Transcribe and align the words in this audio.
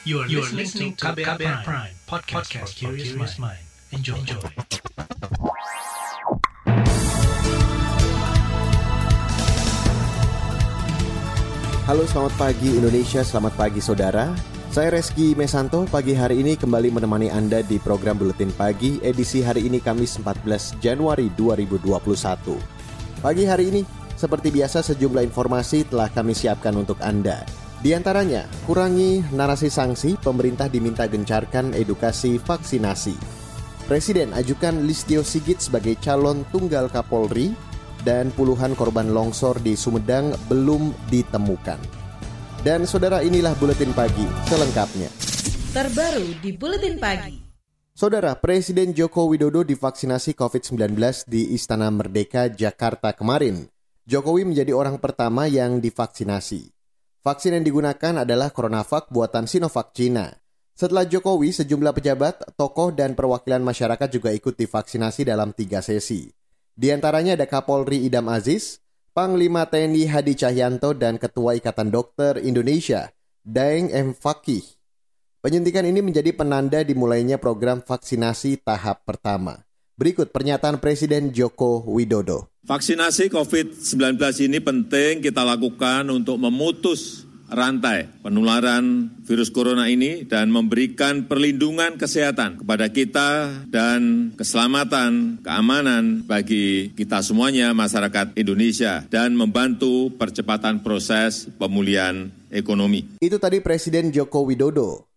You 0.00 0.24
are, 0.24 0.28
you 0.32 0.40
are 0.40 0.48
listening 0.56 0.96
to 0.96 1.12
KBR, 1.12 1.36
KBR 1.36 1.60
Prime, 1.60 1.60
Prime 1.60 1.92
podcast, 2.08 2.48
podcast 2.48 2.72
for 2.80 2.96
curious 2.96 3.36
mind. 3.36 3.60
Enjoy. 3.92 4.16
Enjoy. 4.16 4.40
Halo 11.84 12.08
selamat 12.08 12.32
pagi 12.40 12.80
Indonesia, 12.80 13.20
selamat 13.20 13.52
pagi 13.60 13.84
saudara. 13.84 14.32
Saya 14.72 14.96
Reski 14.96 15.36
Mesanto, 15.36 15.84
pagi 15.92 16.16
hari 16.16 16.40
ini 16.40 16.56
kembali 16.56 16.96
menemani 16.96 17.28
Anda 17.28 17.60
di 17.60 17.76
program 17.76 18.16
Buletin 18.16 18.56
Pagi 18.56 19.04
edisi 19.04 19.44
hari 19.44 19.68
ini 19.68 19.84
Kamis 19.84 20.16
14 20.16 20.80
Januari 20.80 21.28
2021. 21.36 22.56
Pagi 23.20 23.44
hari 23.44 23.68
ini, 23.68 23.84
seperti 24.16 24.48
biasa 24.48 24.80
sejumlah 24.80 25.28
informasi 25.28 25.84
telah 25.92 26.08
kami 26.08 26.32
siapkan 26.32 26.72
untuk 26.72 26.96
Anda. 27.04 27.59
Di 27.80 27.96
antaranya, 27.96 28.44
kurangi 28.68 29.24
narasi 29.32 29.72
sanksi, 29.72 30.20
pemerintah 30.20 30.68
diminta 30.68 31.08
gencarkan 31.08 31.72
edukasi 31.72 32.36
vaksinasi. 32.36 33.16
Presiden 33.88 34.36
ajukan 34.36 34.84
Listio 34.84 35.24
Sigit 35.24 35.64
sebagai 35.64 35.96
calon 35.96 36.44
tunggal 36.52 36.92
Kapolri, 36.92 37.56
dan 38.04 38.36
puluhan 38.36 38.76
korban 38.76 39.08
longsor 39.16 39.64
di 39.64 39.80
Sumedang 39.80 40.36
belum 40.52 40.92
ditemukan. 41.08 41.80
Dan 42.60 42.84
saudara 42.84 43.24
inilah 43.24 43.56
Buletin 43.56 43.96
Pagi 43.96 44.28
selengkapnya. 44.52 45.08
Terbaru 45.72 46.36
di 46.44 46.52
Buletin 46.52 47.00
Pagi. 47.00 47.40
Saudara, 47.96 48.36
Presiden 48.36 48.92
Joko 48.92 49.24
Widodo 49.28 49.64
divaksinasi 49.64 50.36
COVID-19 50.36 51.00
di 51.24 51.56
Istana 51.56 51.88
Merdeka, 51.88 52.52
Jakarta 52.52 53.16
kemarin. 53.16 53.72
Jokowi 54.04 54.44
menjadi 54.44 54.76
orang 54.76 55.00
pertama 55.00 55.48
yang 55.48 55.80
divaksinasi. 55.80 56.79
Vaksin 57.20 57.52
yang 57.52 57.68
digunakan 57.68 58.24
adalah 58.24 58.48
CoronaVac 58.48 59.12
buatan 59.12 59.44
Sinovac 59.44 59.92
Cina. 59.92 60.40
Setelah 60.72 61.04
Jokowi, 61.04 61.52
sejumlah 61.52 61.92
pejabat, 61.92 62.56
tokoh, 62.56 62.96
dan 62.96 63.12
perwakilan 63.12 63.60
masyarakat 63.60 64.08
juga 64.08 64.32
ikut 64.32 64.56
divaksinasi 64.56 65.28
dalam 65.28 65.52
tiga 65.52 65.84
sesi. 65.84 66.32
Di 66.72 66.88
antaranya 66.88 67.36
ada 67.36 67.44
Kapolri 67.44 68.08
Idam 68.08 68.24
Aziz, 68.32 68.80
Panglima 69.12 69.68
TNI 69.68 70.08
Hadi 70.08 70.32
Cahyanto 70.32 70.96
dan 70.96 71.20
Ketua 71.20 71.60
Ikatan 71.60 71.92
Dokter 71.92 72.40
Indonesia, 72.40 73.12
Daeng 73.44 73.92
M. 73.92 74.16
Fakih. 74.16 74.64
Penyuntikan 75.44 75.84
ini 75.84 76.00
menjadi 76.00 76.32
penanda 76.32 76.80
dimulainya 76.80 77.36
program 77.36 77.84
vaksinasi 77.84 78.64
tahap 78.64 79.04
pertama. 79.04 79.68
Berikut 80.00 80.32
pernyataan 80.32 80.80
Presiden 80.80 81.36
Joko 81.36 81.84
Widodo. 81.84 82.49
Vaksinasi 82.60 83.32
COVID-19 83.32 84.20
ini 84.44 84.60
penting 84.60 85.24
kita 85.24 85.40
lakukan 85.48 86.04
untuk 86.12 86.36
memutus 86.36 87.24
rantai 87.48 88.06
penularan 88.20 89.10
virus 89.24 89.48
corona 89.48 89.88
ini 89.88 90.28
dan 90.28 90.52
memberikan 90.52 91.24
perlindungan 91.24 91.96
kesehatan 91.96 92.60
kepada 92.60 92.92
kita 92.92 93.64
dan 93.72 94.30
keselamatan, 94.36 95.40
keamanan 95.40 96.22
bagi 96.28 96.92
kita 96.92 97.24
semuanya 97.24 97.72
masyarakat 97.72 98.36
Indonesia 98.36 99.08
dan 99.08 99.34
membantu 99.34 100.12
percepatan 100.20 100.84
proses 100.84 101.48
pemulihan 101.56 102.28
ekonomi. 102.52 103.18
Itu 103.24 103.40
tadi 103.40 103.64
Presiden 103.64 104.12
Joko 104.12 104.44
Widodo. 104.44 105.08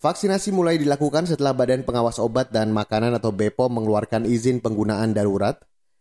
Vaksinasi 0.00 0.48
mulai 0.56 0.80
dilakukan 0.80 1.28
setelah 1.28 1.52
Badan 1.52 1.84
Pengawas 1.84 2.16
Obat 2.16 2.48
dan 2.48 2.72
Makanan 2.72 3.20
atau 3.20 3.36
BPOM 3.36 3.68
mengeluarkan 3.68 4.24
izin 4.24 4.64
penggunaan 4.64 5.12
darurat 5.12 5.60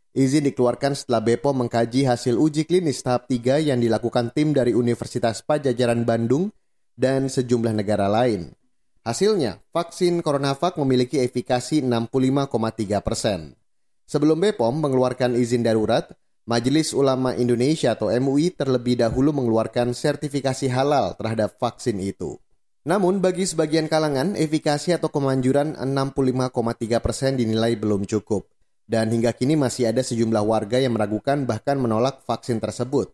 Izin 0.10 0.50
dikeluarkan 0.50 0.98
setelah 0.98 1.22
Bepom 1.22 1.54
mengkaji 1.54 2.02
hasil 2.02 2.34
uji 2.34 2.66
klinis 2.66 3.06
tahap 3.06 3.30
3 3.30 3.62
yang 3.62 3.78
dilakukan 3.78 4.34
tim 4.34 4.58
dari 4.58 4.74
Universitas 4.74 5.46
Pajajaran 5.46 6.02
Bandung 6.02 6.50
dan 6.98 7.30
sejumlah 7.30 7.78
negara 7.78 8.10
lain. 8.10 8.58
Hasilnya, 9.06 9.62
vaksin 9.70 10.26
CoronaVac 10.26 10.82
memiliki 10.82 11.22
efikasi 11.22 11.86
65,3 11.86 13.06
persen. 13.06 13.54
Sebelum 14.10 14.42
Bepom 14.42 14.82
mengeluarkan 14.82 15.38
izin 15.38 15.62
darurat, 15.62 16.10
Majelis 16.50 16.98
Ulama 16.98 17.38
Indonesia 17.38 17.94
atau 17.94 18.10
MUI 18.10 18.50
terlebih 18.58 18.98
dahulu 18.98 19.30
mengeluarkan 19.30 19.94
sertifikasi 19.94 20.74
halal 20.74 21.14
terhadap 21.22 21.62
vaksin 21.62 22.02
itu. 22.02 22.42
Namun 22.82 23.22
bagi 23.22 23.46
sebagian 23.46 23.86
kalangan, 23.86 24.34
efikasi 24.34 24.98
atau 24.98 25.14
kemanjuran 25.14 25.78
65,3 25.78 26.98
persen 26.98 27.38
dinilai 27.38 27.78
belum 27.78 28.10
cukup 28.10 28.50
dan 28.90 29.14
hingga 29.14 29.30
kini 29.38 29.54
masih 29.54 29.94
ada 29.94 30.02
sejumlah 30.02 30.42
warga 30.42 30.82
yang 30.82 30.98
meragukan 30.98 31.46
bahkan 31.46 31.78
menolak 31.78 32.26
vaksin 32.26 32.58
tersebut. 32.58 33.14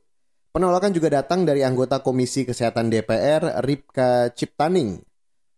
Penolakan 0.55 0.95
juga 0.95 1.11
datang 1.19 1.43
dari 1.43 1.67
anggota 1.67 1.99
Komisi 1.99 2.47
Kesehatan 2.47 2.87
DPR, 2.87 3.59
Ripka 3.59 4.31
Ciptaning. 4.31 5.03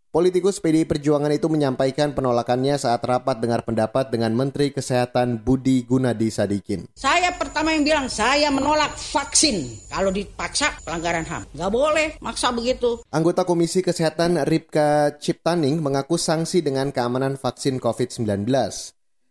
Politikus 0.09 0.57
PDI 0.57 0.89
Perjuangan 0.89 1.29
itu 1.29 1.45
menyampaikan 1.45 2.17
penolakannya 2.17 2.81
saat 2.81 3.05
rapat 3.05 3.37
dengar 3.37 3.61
pendapat 3.61 4.09
dengan 4.09 4.33
Menteri 4.33 4.73
Kesehatan 4.73 5.45
Budi 5.45 5.85
Gunadi 5.85 6.33
Sadikin. 6.33 6.89
Saya 6.97 7.29
pertama 7.37 7.77
yang 7.77 7.85
bilang 7.85 8.07
saya 8.09 8.49
menolak 8.49 8.97
vaksin 8.97 9.69
kalau 9.93 10.09
dipaksa 10.09 10.73
pelanggaran 10.81 11.29
HAM. 11.29 11.45
Nggak 11.53 11.69
boleh 11.69 12.07
maksa 12.17 12.49
begitu. 12.49 12.97
Anggota 13.13 13.45
Komisi 13.45 13.85
Kesehatan 13.85 14.41
Ripka 14.49 15.21
Ciptaning 15.21 15.77
mengaku 15.77 16.17
sanksi 16.17 16.65
dengan 16.65 16.89
keamanan 16.89 17.37
vaksin 17.37 17.77
COVID-19. 17.77 18.49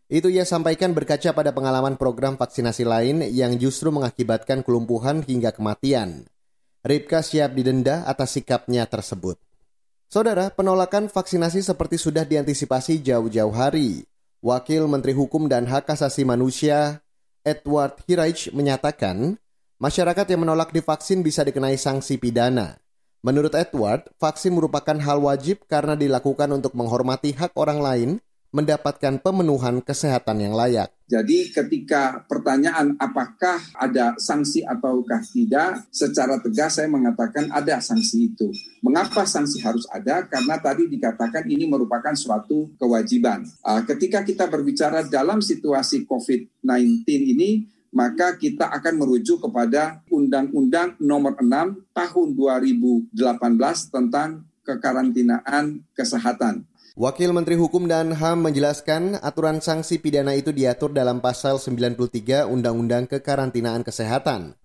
Itu 0.07 0.31
ia 0.31 0.47
sampaikan 0.47 0.95
berkaca 0.95 1.35
pada 1.35 1.51
pengalaman 1.51 1.99
program 1.99 2.39
vaksinasi 2.39 2.87
lain 2.87 3.27
yang 3.27 3.59
justru 3.59 3.91
mengakibatkan 3.91 4.63
kelumpuhan 4.63 5.27
hingga 5.27 5.51
kematian. 5.51 6.31
Ripka 6.87 7.27
siap 7.27 7.59
didenda 7.59 8.07
atas 8.07 8.39
sikapnya 8.39 8.87
tersebut. 8.87 9.35
Saudara, 10.07 10.55
penolakan 10.55 11.11
vaksinasi 11.11 11.67
seperti 11.67 11.99
sudah 11.99 12.23
diantisipasi 12.23 13.03
jauh-jauh 13.03 13.51
hari. 13.51 14.07
Wakil 14.39 14.87
Menteri 14.87 15.11
Hukum 15.11 15.51
dan 15.51 15.67
Hak 15.67 15.91
Asasi 15.91 16.23
Manusia 16.23 17.03
Edward 17.43 17.99
Hiraich 18.07 18.55
menyatakan, 18.55 19.35
masyarakat 19.83 20.27
yang 20.31 20.47
menolak 20.47 20.71
divaksin 20.71 21.27
bisa 21.27 21.43
dikenai 21.43 21.75
sanksi 21.75 22.15
pidana. 22.23 22.79
Menurut 23.27 23.59
Edward, 23.59 24.07
vaksin 24.23 24.55
merupakan 24.55 24.95
hal 24.95 25.19
wajib 25.19 25.67
karena 25.67 25.99
dilakukan 25.99 26.47
untuk 26.55 26.79
menghormati 26.79 27.35
hak 27.35 27.59
orang 27.59 27.83
lain 27.83 28.11
mendapatkan 28.57 29.21
pemenuhan 29.21 29.85
kesehatan 29.85 30.41
yang 30.41 30.57
layak. 30.57 30.89
Jadi 31.07 31.53
ketika 31.53 32.25
pertanyaan 32.25 32.97
apakah 32.97 33.61
ada 33.77 34.17
sanksi 34.17 34.65
ataukah 34.65 35.21
tidak, 35.29 35.85
secara 35.93 36.41
tegas 36.41 36.81
saya 36.81 36.89
mengatakan 36.89 37.53
ada 37.53 37.79
sanksi 37.79 38.33
itu. 38.33 38.49
Mengapa 38.81 39.29
sanksi 39.29 39.61
harus 39.61 39.85
ada? 39.93 40.25
Karena 40.25 40.57
tadi 40.57 40.89
dikatakan 40.89 41.45
ini 41.47 41.69
merupakan 41.69 42.17
suatu 42.17 42.73
kewajiban. 42.81 43.45
Ah, 43.61 43.85
ketika 43.85 44.25
kita 44.25 44.49
berbicara 44.49 45.05
dalam 45.07 45.45
situasi 45.45 46.09
COVID-19 46.09 47.05
ini, 47.07 47.69
maka 47.95 48.35
kita 48.35 48.73
akan 48.73 48.95
merujuk 48.99 49.47
kepada 49.47 50.03
Undang-Undang 50.11 50.99
Nomor 50.99 51.39
6 51.39 51.95
Tahun 51.95 52.29
2018 52.35 53.15
tentang 53.95 54.43
kekarantinaan 54.67 55.87
kesehatan. 55.95 56.67
Wakil 56.97 57.29
Menteri 57.37 57.61
Hukum 57.61 57.85
dan 57.85 58.09
HAM 58.09 58.41
menjelaskan 58.41 59.21
aturan 59.21 59.61
sanksi 59.61 60.01
pidana 60.01 60.33
itu 60.33 60.49
diatur 60.49 60.97
dalam 60.97 61.21
pasal 61.21 61.61
93 61.61 62.49
Undang-Undang 62.49 63.13
Kekarantinaan 63.13 63.85
Kesehatan. 63.85 64.57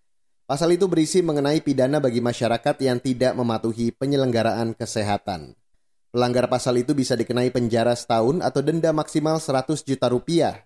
Pasal 0.47 0.80
itu 0.80 0.88
berisi 0.88 1.19
mengenai 1.19 1.59
pidana 1.59 2.00
bagi 2.00 2.24
masyarakat 2.24 2.80
yang 2.88 3.03
tidak 3.03 3.36
mematuhi 3.36 3.92
penyelenggaraan 3.92 4.72
kesehatan. 4.80 5.59
Pelanggar 6.08 6.47
pasal 6.47 6.80
itu 6.80 6.96
bisa 6.96 7.19
dikenai 7.19 7.52
penjara 7.52 7.92
setahun 8.00 8.40
atau 8.40 8.63
denda 8.63 8.96
maksimal 8.96 9.36
100 9.36 9.84
juta 9.84 10.08
rupiah. 10.08 10.63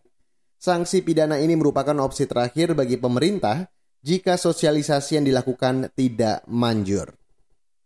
Sanksi 0.61 1.01
pidana 1.01 1.41
ini 1.41 1.57
merupakan 1.57 1.97
opsi 1.97 2.29
terakhir 2.29 2.77
bagi 2.77 3.01
pemerintah 3.01 3.65
jika 4.05 4.37
sosialisasi 4.37 5.17
yang 5.17 5.25
dilakukan 5.25 5.89
tidak 5.97 6.45
manjur. 6.45 7.24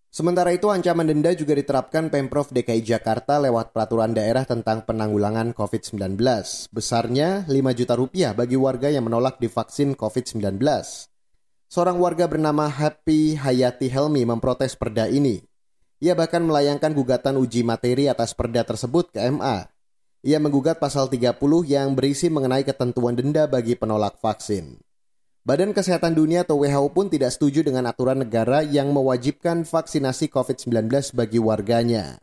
Sementara 0.10 0.50
itu 0.50 0.74
ancaman 0.74 1.06
denda 1.06 1.30
juga 1.38 1.54
diterapkan 1.54 2.10
Pemprov 2.10 2.50
DKI 2.50 2.82
Jakarta 2.82 3.38
lewat 3.38 3.78
peraturan 3.78 4.10
daerah 4.10 4.42
tentang 4.42 4.82
penanggulangan 4.82 5.54
COVID-19. 5.54 6.18
Besarnya 6.74 7.46
5 7.46 7.78
juta 7.78 7.94
rupiah 7.94 8.34
bagi 8.34 8.58
warga 8.58 8.90
yang 8.90 9.06
menolak 9.06 9.38
divaksin 9.38 9.94
COVID-19. 9.94 10.58
Seorang 11.70 12.02
warga 12.02 12.26
bernama 12.26 12.66
Happy 12.66 13.38
Hayati 13.38 13.86
Helmi 13.86 14.26
memprotes 14.26 14.74
perda 14.74 15.06
ini. 15.06 15.46
Ia 16.02 16.18
bahkan 16.18 16.42
melayangkan 16.42 16.90
gugatan 16.98 17.38
uji 17.38 17.62
materi 17.62 18.10
atas 18.10 18.34
perda 18.34 18.66
tersebut 18.66 19.14
ke 19.14 19.22
MA. 19.30 19.70
Ia 20.26 20.42
menggugat 20.42 20.82
pasal 20.82 21.06
30 21.06 21.38
yang 21.70 21.94
berisi 21.94 22.34
mengenai 22.34 22.66
ketentuan 22.66 23.14
denda 23.14 23.46
bagi 23.46 23.78
penolak 23.78 24.18
vaksin. 24.18 24.89
Badan 25.48 25.72
Kesehatan 25.72 26.20
Dunia 26.20 26.44
atau 26.44 26.60
WHO 26.60 26.92
pun 26.92 27.08
tidak 27.08 27.32
setuju 27.32 27.64
dengan 27.64 27.88
aturan 27.88 28.20
negara 28.20 28.60
yang 28.60 28.92
mewajibkan 28.92 29.64
vaksinasi 29.64 30.28
COVID-19 30.28 31.16
bagi 31.16 31.40
warganya. 31.40 32.20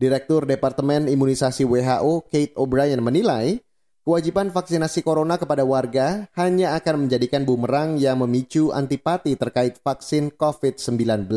Direktur 0.00 0.48
Departemen 0.48 1.04
Imunisasi 1.04 1.68
WHO, 1.68 2.24
Kate 2.32 2.56
O'Brien 2.56 3.04
menilai, 3.04 3.60
kewajiban 4.08 4.48
vaksinasi 4.48 5.04
corona 5.04 5.36
kepada 5.36 5.60
warga 5.60 6.24
hanya 6.40 6.72
akan 6.80 7.06
menjadikan 7.06 7.44
bumerang 7.44 8.00
yang 8.00 8.24
memicu 8.24 8.72
antipati 8.72 9.36
terkait 9.36 9.76
vaksin 9.84 10.32
COVID-19. 10.32 11.28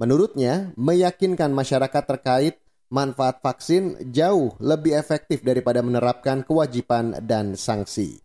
Menurutnya, 0.00 0.72
meyakinkan 0.80 1.52
masyarakat 1.52 2.04
terkait 2.16 2.64
manfaat 2.88 3.44
vaksin 3.44 4.08
jauh 4.08 4.56
lebih 4.56 4.96
efektif 4.96 5.44
daripada 5.44 5.84
menerapkan 5.84 6.40
kewajiban 6.40 7.12
dan 7.20 7.60
sanksi. 7.60 8.23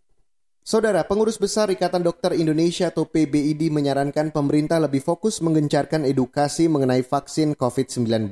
Saudara, 0.70 1.02
pengurus 1.02 1.42
besar 1.42 1.74
Ikatan 1.74 2.06
Dokter 2.06 2.38
Indonesia 2.38 2.94
atau 2.94 3.10
PBID 3.10 3.74
menyarankan 3.74 4.30
pemerintah 4.30 4.78
lebih 4.78 5.02
fokus 5.02 5.42
menggencarkan 5.42 6.06
edukasi 6.06 6.70
mengenai 6.70 7.02
vaksin 7.02 7.58
COVID-19. 7.58 8.30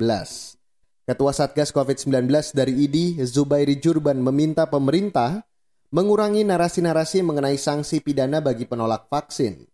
Ketua 1.01 1.33
Satgas 1.33 1.73
COVID-19 1.73 2.29
dari 2.53 2.77
ID, 2.85 3.25
Zubairi 3.25 3.81
Jurban 3.81 4.21
meminta 4.21 4.69
pemerintah 4.69 5.49
mengurangi 5.89 6.45
narasi-narasi 6.45 7.25
mengenai 7.25 7.57
sanksi 7.57 8.05
pidana 8.05 8.37
bagi 8.37 8.69
penolak 8.69 9.09
vaksin. 9.09 9.65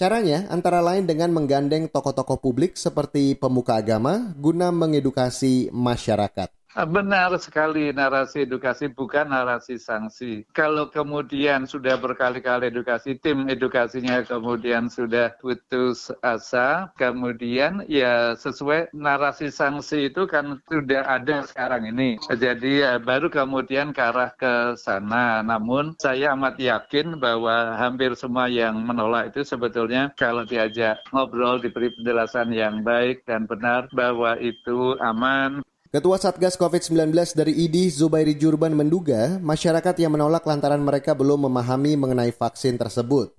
Caranya 0.00 0.48
antara 0.48 0.80
lain 0.80 1.04
dengan 1.04 1.28
menggandeng 1.36 1.92
tokoh-tokoh 1.92 2.40
publik 2.40 2.80
seperti 2.80 3.36
pemuka 3.36 3.76
agama 3.76 4.32
guna 4.40 4.72
mengedukasi 4.72 5.68
masyarakat. 5.76 6.57
Benar 6.76 7.32
sekali 7.40 7.96
narasi 7.96 8.44
edukasi 8.44 8.92
bukan 8.92 9.32
narasi 9.32 9.80
sanksi. 9.80 10.44
Kalau 10.52 10.92
kemudian 10.92 11.64
sudah 11.64 11.96
berkali-kali 11.96 12.68
edukasi, 12.68 13.16
tim 13.16 13.48
edukasinya 13.48 14.20
kemudian 14.20 14.92
sudah 14.92 15.32
putus 15.40 16.12
asa, 16.20 16.92
kemudian 17.00 17.88
ya 17.88 18.36
sesuai 18.36 18.92
narasi 18.92 19.48
sanksi 19.48 20.12
itu 20.12 20.28
kan 20.28 20.60
sudah 20.68 21.08
ada 21.08 21.48
sekarang 21.48 21.88
ini. 21.88 22.20
Jadi 22.28 22.84
ya, 22.84 23.00
baru 23.00 23.32
kemudian 23.32 23.96
ke 23.96 24.04
arah 24.04 24.36
ke 24.36 24.76
sana. 24.76 25.40
Namun 25.40 25.96
saya 25.96 26.36
amat 26.36 26.60
yakin 26.60 27.16
bahwa 27.16 27.80
hampir 27.80 28.12
semua 28.12 28.44
yang 28.44 28.76
menolak 28.84 29.32
itu 29.32 29.40
sebetulnya 29.40 30.12
kalau 30.20 30.44
diajak 30.44 31.00
ngobrol 31.16 31.64
diberi 31.64 31.88
penjelasan 31.96 32.52
yang 32.52 32.84
baik 32.84 33.24
dan 33.24 33.48
benar 33.48 33.88
bahwa 33.96 34.36
itu 34.36 34.94
aman, 35.00 35.64
Ketua 35.88 36.20
Satgas 36.20 36.60
COVID-19 36.60 37.16
dari 37.32 37.64
ID, 37.64 37.88
Zubairi 37.88 38.36
Jurban 38.36 38.76
menduga 38.76 39.40
masyarakat 39.40 39.96
yang 39.96 40.12
menolak 40.12 40.44
lantaran 40.44 40.84
mereka 40.84 41.16
belum 41.16 41.48
memahami 41.48 41.96
mengenai 41.96 42.28
vaksin 42.28 42.76
tersebut. 42.76 43.32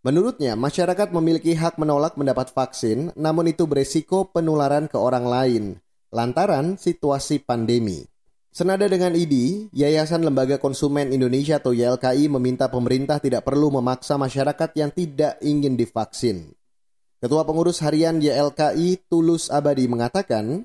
Menurutnya, 0.00 0.56
masyarakat 0.56 1.12
memiliki 1.12 1.52
hak 1.52 1.76
menolak 1.76 2.16
mendapat 2.16 2.48
vaksin, 2.48 3.12
namun 3.12 3.52
itu 3.52 3.68
beresiko 3.68 4.24
penularan 4.24 4.88
ke 4.88 4.96
orang 4.96 5.28
lain, 5.28 5.64
lantaran 6.16 6.80
situasi 6.80 7.44
pandemi. 7.44 8.08
Senada 8.48 8.88
dengan 8.88 9.12
ID, 9.12 9.68
Yayasan 9.76 10.24
Lembaga 10.24 10.56
Konsumen 10.56 11.12
Indonesia 11.12 11.60
atau 11.60 11.76
YLKI 11.76 12.32
meminta 12.32 12.72
pemerintah 12.72 13.20
tidak 13.20 13.44
perlu 13.44 13.68
memaksa 13.68 14.16
masyarakat 14.16 14.72
yang 14.80 14.96
tidak 14.96 15.36
ingin 15.44 15.76
divaksin. 15.76 16.56
Ketua 17.20 17.44
Pengurus 17.44 17.84
Harian 17.84 18.16
YLKI 18.24 19.12
Tulus 19.12 19.52
Abadi 19.52 19.84
mengatakan, 19.92 20.64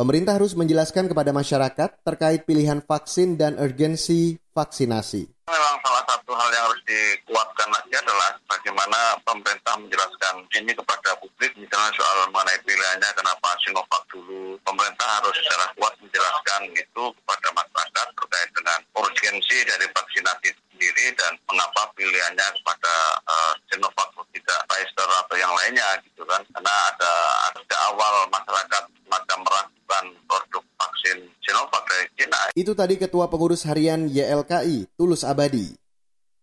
Pemerintah 0.00 0.40
harus 0.40 0.56
menjelaskan 0.56 1.12
kepada 1.12 1.28
masyarakat 1.28 2.00
terkait 2.00 2.48
pilihan 2.48 2.80
vaksin 2.80 3.36
dan 3.36 3.60
urgensi 3.60 4.32
vaksinasi. 4.56 5.28
Memang 5.44 5.76
salah 5.84 6.00
satu 6.08 6.32
hal 6.32 6.48
yang 6.56 6.64
harus 6.72 6.80
dikuatkan 6.88 7.68
lagi 7.68 7.92
adalah 8.00 8.32
bagaimana 8.48 9.20
pemerintah 9.28 9.76
menjelaskan 9.76 10.40
ini 10.56 10.72
kepada 10.72 11.20
publik, 11.20 11.52
misalnya 11.52 11.92
soal 12.00 12.32
mengenai 12.32 12.56
pilihannya 12.64 13.12
kenapa 13.12 13.52
Sinovac 13.60 14.00
dulu. 14.08 14.56
Pemerintah 14.64 15.20
harus 15.20 15.36
secara 15.36 15.68
kuat 15.76 15.92
menjelaskan 16.00 16.60
itu 16.80 17.04
kepada 17.20 17.48
masyarakat 17.60 18.06
terkait 18.16 18.50
dengan 18.56 18.78
urgensi 18.96 19.58
dari 19.68 19.84
vaksinasi 19.84 20.48
sendiri 20.80 21.12
dan 21.12 21.36
mengapa 21.44 21.92
pilihannya 21.92 22.48
kepada 22.56 22.92
uh, 23.28 23.52
Sinovac 23.68 24.08
tidak 24.32 24.64
Pfizer 24.64 25.08
atau 25.12 25.36
yang 25.36 25.52
lainnya 25.52 25.84
gitu 26.08 26.24
kan. 26.24 26.40
Karena 26.56 26.72
ada 26.88 27.12
ada 27.52 27.76
awal 27.92 28.24
masyarakat 28.32 28.82
semacam 28.88 29.38
meragukan 29.44 30.04
produk 30.24 30.64
vaksin 30.80 31.18
Sinovac 31.44 31.84
dari 31.84 32.06
China. 32.16 32.40
Itu 32.56 32.72
tadi 32.72 32.96
Ketua 32.96 33.28
Pengurus 33.28 33.68
Harian 33.68 34.08
YLKI, 34.08 34.88
Tulus 34.96 35.20
Abadi. 35.20 35.76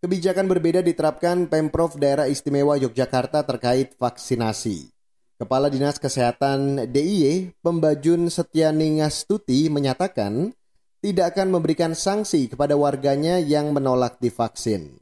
Kebijakan 0.06 0.46
berbeda 0.46 0.86
diterapkan 0.86 1.50
Pemprov 1.50 1.98
Daerah 1.98 2.30
Istimewa 2.30 2.78
Yogyakarta 2.78 3.42
terkait 3.42 3.98
vaksinasi. 3.98 4.94
Kepala 5.42 5.74
Dinas 5.74 5.98
Kesehatan 5.98 6.86
DIY, 6.94 7.58
Pembajun 7.66 8.30
Setianingastuti 8.30 9.74
menyatakan 9.74 10.54
tidak 11.02 11.38
akan 11.38 11.54
memberikan 11.54 11.94
sanksi 11.94 12.50
kepada 12.50 12.74
warganya 12.74 13.38
yang 13.38 13.70
menolak 13.72 14.18
divaksin. 14.18 14.98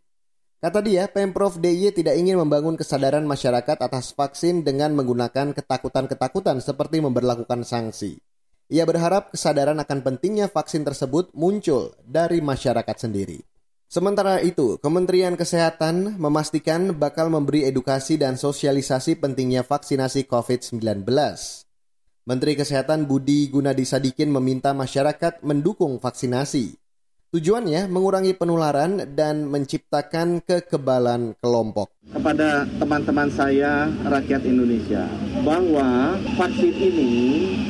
Kata 0.59 0.81
dia, 0.81 1.05
Pemprov 1.05 1.61
DIY 1.61 1.93
tidak 2.01 2.17
ingin 2.17 2.41
membangun 2.41 2.73
kesadaran 2.73 3.21
masyarakat 3.29 3.77
atas 3.77 4.17
vaksin 4.17 4.65
dengan 4.65 4.97
menggunakan 4.97 5.53
ketakutan-ketakutan 5.53 6.57
seperti 6.57 7.05
memperlakukan 7.05 7.61
sanksi. 7.61 8.17
Ia 8.73 8.81
berharap 8.89 9.29
kesadaran 9.29 9.77
akan 9.77 10.01
pentingnya 10.01 10.49
vaksin 10.49 10.81
tersebut 10.81 11.29
muncul 11.37 11.93
dari 12.01 12.41
masyarakat 12.41 12.97
sendiri. 12.97 13.45
Sementara 13.85 14.41
itu, 14.41 14.81
Kementerian 14.81 15.37
Kesehatan 15.37 16.17
memastikan 16.17 16.97
bakal 16.97 17.29
memberi 17.29 17.69
edukasi 17.69 18.17
dan 18.17 18.33
sosialisasi 18.33 19.21
pentingnya 19.21 19.61
vaksinasi 19.61 20.25
COVID-19. 20.25 21.05
Menteri 22.25 22.57
Kesehatan 22.57 23.05
Budi 23.05 23.53
Gunadi 23.53 23.85
Sadikin 23.85 24.33
meminta 24.33 24.73
masyarakat 24.73 25.45
mendukung 25.45 26.01
vaksinasi. 26.01 26.73
Tujuannya 27.29 27.85
mengurangi 27.85 28.33
penularan 28.33 29.13
dan 29.13 29.45
menciptakan 29.45 30.41
kekebalan 30.41 31.37
kelompok. 31.37 31.93
Kepada 32.09 32.65
teman-teman 32.81 33.29
saya, 33.29 33.93
rakyat 34.09 34.41
Indonesia, 34.41 35.05
bahwa 35.45 36.17
vaksin 36.33 36.73
ini 36.73 37.13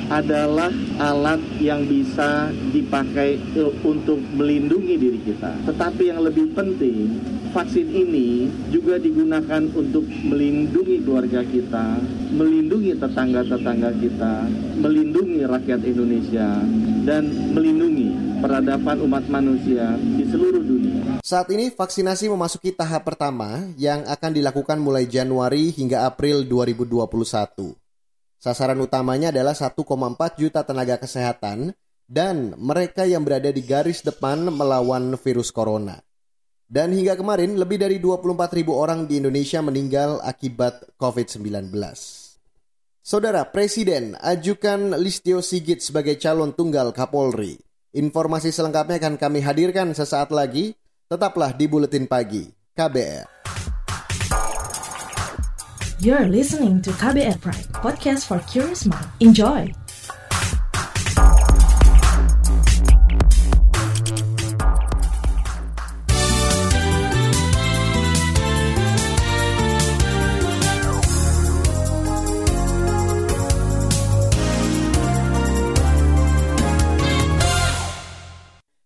adalah 0.07 0.72
alat 1.04 1.44
yang 1.60 1.84
bisa 1.84 2.48
dipakai 2.72 3.36
untuk 3.84 4.24
melindungi 4.40 4.96
diri 4.96 5.19
kita. 5.19 5.51
Tetapi 5.68 6.16
yang 6.16 6.24
lebih 6.24 6.56
penting, 6.56 7.19
vaksin 7.56 7.88
ini 7.88 8.52
juga 8.68 9.00
digunakan 9.00 9.63
untuk 9.72 10.04
melindungi 10.04 11.00
keluarga 11.07 11.40
kita, 11.40 12.04
melindungi 12.36 13.00
tetangga-tetangga 13.00 13.96
kita, 13.96 14.44
melindungi 14.84 15.48
rakyat 15.48 15.80
Indonesia, 15.88 16.52
dan 17.07 17.31
melindungi 17.56 18.12
peradaban 18.44 19.00
umat 19.07 19.24
manusia 19.31 19.96
di 19.96 20.28
seluruh 20.28 20.60
dunia. 20.60 21.24
Saat 21.24 21.48
ini 21.56 21.72
vaksinasi 21.72 22.28
memasuki 22.28 22.75
tahap 22.75 23.07
pertama 23.07 23.72
yang 23.80 24.04
akan 24.04 24.36
dilakukan 24.36 24.75
mulai 24.75 25.08
Januari 25.08 25.72
hingga 25.72 26.04
April 26.04 26.44
2021. 26.44 27.72
Sasaran 28.36 28.84
utamanya 28.84 29.31
adalah 29.31 29.56
1,4 29.56 29.80
juta 30.36 30.60
tenaga 30.68 31.00
kesehatan 31.00 31.72
dan 32.06 32.51
mereka 32.60 33.08
yang 33.08 33.24
berada 33.24 33.50
di 33.50 33.63
garis 33.63 34.03
depan 34.03 34.44
melawan 34.51 35.15
virus 35.15 35.50
corona. 35.56 36.03
Dan 36.65 36.98
hingga 36.98 37.13
kemarin 37.13 37.62
lebih 37.62 37.77
dari 37.77 38.01
24 38.01 38.57
ribu 38.57 38.74
orang 38.74 39.05
di 39.05 39.22
Indonesia 39.22 39.62
meninggal 39.62 40.17
akibat 40.25 40.98
COVID-19. 40.98 41.69
Saudara 43.05 43.45
Presiden 43.45 44.17
ajukan 44.17 44.98
Listio 44.98 45.45
Sigit 45.45 45.86
sebagai 45.86 46.17
calon 46.17 46.57
tunggal 46.57 46.89
Kapolri. 46.89 47.62
Informasi 47.93 48.50
selengkapnya 48.50 48.98
akan 48.98 49.15
kami 49.22 49.45
hadirkan 49.45 49.93
sesaat 49.93 50.34
lagi. 50.34 50.74
Tetaplah 51.05 51.53
di 51.53 51.69
Buletin 51.69 52.10
Pagi 52.10 52.50
KBR. 52.74 53.29
You're 56.01 56.25
listening 56.25 56.81
to 56.81 56.89
KBR 56.98 57.38
Pride, 57.45 57.69
podcast 57.77 58.25
for 58.25 58.41
curious 58.50 58.89
mind. 58.89 59.05
Enjoy! 59.22 59.85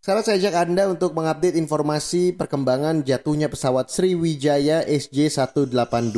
Sekarang 0.09 0.25
saya 0.25 0.41
ajak 0.41 0.55
Anda 0.65 0.89
untuk 0.89 1.13
mengupdate 1.13 1.53
informasi 1.53 2.33
perkembangan 2.33 3.05
jatuhnya 3.05 3.45
pesawat 3.45 3.93
Sriwijaya 3.93 4.81
SJ182. 4.89 6.17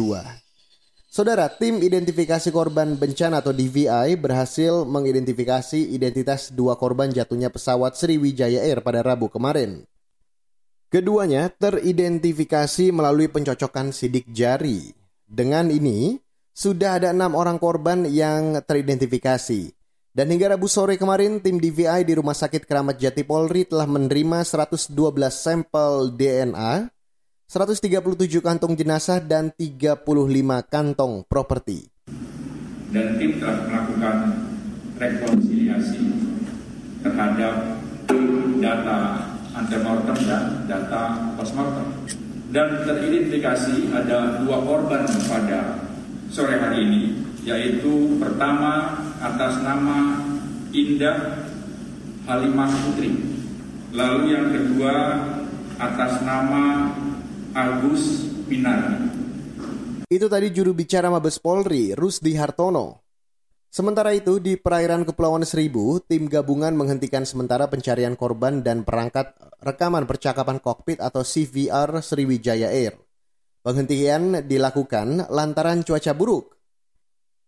Saudara, 1.11 1.51
tim 1.51 1.83
identifikasi 1.83 2.55
korban 2.55 2.95
bencana 2.95 3.43
atau 3.43 3.51
DVI 3.51 4.15
berhasil 4.15 4.87
mengidentifikasi 4.87 5.91
identitas 5.91 6.55
dua 6.55 6.79
korban 6.79 7.11
jatuhnya 7.11 7.51
pesawat 7.51 7.99
Sriwijaya 7.99 8.63
Air 8.63 8.79
pada 8.79 9.03
Rabu 9.03 9.27
kemarin. 9.27 9.83
Keduanya 10.87 11.51
teridentifikasi 11.51 12.95
melalui 12.95 13.27
pencocokan 13.27 13.91
sidik 13.91 14.31
jari. 14.31 14.95
Dengan 15.27 15.67
ini, 15.67 16.15
sudah 16.55 16.95
ada 16.95 17.11
enam 17.11 17.35
orang 17.35 17.59
korban 17.59 18.07
yang 18.07 18.55
teridentifikasi. 18.63 19.80
Dan 20.11 20.27
hingga 20.27 20.51
Rabu 20.51 20.67
sore 20.67 20.99
kemarin, 20.99 21.39
tim 21.39 21.55
DVI 21.55 22.03
di 22.03 22.19
Rumah 22.19 22.35
Sakit 22.35 22.67
Keramat 22.67 22.99
Jati 22.99 23.23
Polri 23.23 23.63
telah 23.63 23.87
menerima 23.87 24.43
112 24.43 24.91
sampel 25.31 26.11
DNA, 26.11 26.91
137 27.47 28.43
kantong 28.43 28.75
jenazah, 28.75 29.23
dan 29.23 29.55
35 29.55 30.03
kantong 30.67 31.23
properti. 31.23 31.87
dan 32.91 33.15
tim 33.15 33.39
telah 33.39 33.71
melakukan 33.71 34.17
rekonsiliasi 34.99 36.11
terhadap 36.99 37.79
data 38.59 38.99
antemortem 39.55 40.17
dan 40.27 40.43
data 40.67 41.31
postmortem. 41.39 41.87
Dan 42.51 42.83
teridentifikasi 42.83 43.95
ada 43.95 44.43
dua 44.43 44.59
korban 44.59 45.07
pada 45.07 45.87
sore 46.27 46.59
hari 46.59 46.83
ini, 46.83 47.01
yaitu 47.41 48.17
pertama 48.21 49.01
atas 49.17 49.61
nama 49.65 50.21
Indah 50.71 51.49
Halimah 52.29 52.71
Putri. 52.85 53.11
Lalu 53.91 54.21
yang 54.31 54.47
kedua 54.55 54.95
atas 55.81 56.21
nama 56.23 56.95
Agus 57.51 58.29
Pinari. 58.47 59.11
Itu 60.07 60.27
tadi 60.27 60.51
juru 60.51 60.75
bicara 60.75 61.07
Mabes 61.11 61.39
Polri, 61.39 61.95
Rusdi 61.95 62.35
Hartono. 62.35 63.01
Sementara 63.71 64.11
itu, 64.11 64.43
di 64.43 64.59
perairan 64.59 65.07
Kepulauan 65.07 65.47
Seribu, 65.47 66.03
tim 66.03 66.27
gabungan 66.27 66.75
menghentikan 66.75 67.23
sementara 67.23 67.71
pencarian 67.71 68.19
korban 68.19 68.59
dan 68.59 68.83
perangkat 68.83 69.31
rekaman 69.63 70.03
percakapan 70.03 70.59
kokpit 70.59 70.99
atau 70.99 71.23
CVR 71.23 72.03
Sriwijaya 72.03 72.67
Air. 72.67 72.99
Penghentian 73.63 74.43
dilakukan 74.43 75.31
lantaran 75.31 75.87
cuaca 75.87 76.11
buruk. 76.11 76.60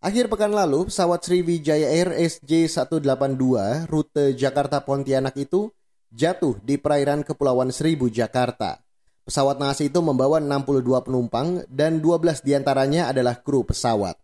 Akhir 0.04 0.28
pekan 0.28 0.52
lalu, 0.52 0.92
pesawat 0.92 1.24
Sriwijaya 1.24 1.88
Air 1.88 2.12
SJ182 2.28 3.88
rute 3.88 4.36
Jakarta 4.36 4.84
Pontianak 4.84 5.32
itu 5.40 5.72
jatuh 6.12 6.60
di 6.60 6.76
perairan 6.76 7.24
Kepulauan 7.24 7.72
Seribu, 7.72 8.12
Jakarta. 8.12 8.84
Pesawat 9.24 9.64
naas 9.64 9.80
itu 9.80 10.04
membawa 10.04 10.44
62 10.44 11.08
penumpang 11.08 11.64
dan 11.72 12.04
12 12.04 12.44
di 12.44 12.52
antaranya 12.52 13.08
adalah 13.08 13.40
kru 13.40 13.64
pesawat. 13.64 14.20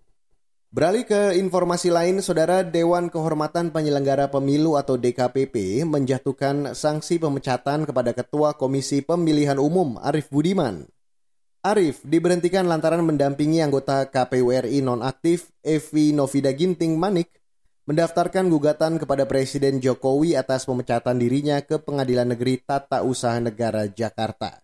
Beralih 0.67 1.07
ke 1.07 1.39
informasi 1.39 1.95
lain, 1.95 2.19
Saudara 2.19 2.59
Dewan 2.59 3.07
Kehormatan 3.07 3.71
Penyelenggara 3.71 4.27
Pemilu 4.27 4.75
atau 4.75 4.99
DKPP 4.99 5.87
menjatuhkan 5.87 6.75
sanksi 6.75 7.23
pemecatan 7.23 7.87
kepada 7.87 8.11
Ketua 8.11 8.51
Komisi 8.59 8.99
Pemilihan 8.99 9.55
Umum 9.55 9.95
Arif 10.03 10.27
Budiman. 10.27 10.91
Arif 11.59 11.99
diberhentikan 12.07 12.63
lantaran 12.71 13.03
mendampingi 13.03 13.59
anggota 13.59 14.07
KPU 14.07 14.47
RI 14.47 14.79
nonaktif 14.79 15.51
Evi 15.59 16.15
Novida 16.15 16.55
Ginting 16.55 16.95
Manik 16.95 17.35
mendaftarkan 17.83 18.47
gugatan 18.47 18.95
kepada 18.95 19.27
Presiden 19.27 19.83
Jokowi 19.83 20.39
atas 20.39 20.63
pemecatan 20.63 21.19
dirinya 21.19 21.59
ke 21.59 21.75
Pengadilan 21.83 22.31
Negeri 22.31 22.63
Tata 22.63 23.03
Usaha 23.03 23.35
Negara 23.43 23.91
Jakarta. 23.91 24.63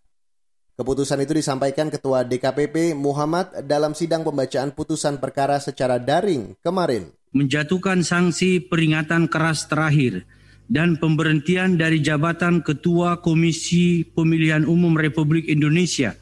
Keputusan 0.79 1.19
itu 1.19 1.35
disampaikan 1.35 1.91
Ketua 1.91 2.23
DKPP 2.23 2.95
Muhammad 2.95 3.51
dalam 3.67 3.91
sidang 3.91 4.23
pembacaan 4.23 4.71
putusan 4.71 5.19
perkara 5.19 5.59
secara 5.59 5.99
daring 5.99 6.55
kemarin. 6.63 7.11
Menjatuhkan 7.35 8.07
sanksi 8.07 8.63
peringatan 8.71 9.27
keras 9.27 9.67
terakhir 9.67 10.23
dan 10.71 10.95
pemberhentian 10.95 11.75
dari 11.75 11.99
jabatan 11.99 12.63
Ketua 12.63 13.19
Komisi 13.19 14.07
Pemilihan 14.07 14.63
Umum 14.63 14.95
Republik 14.95 15.51
Indonesia 15.51 16.15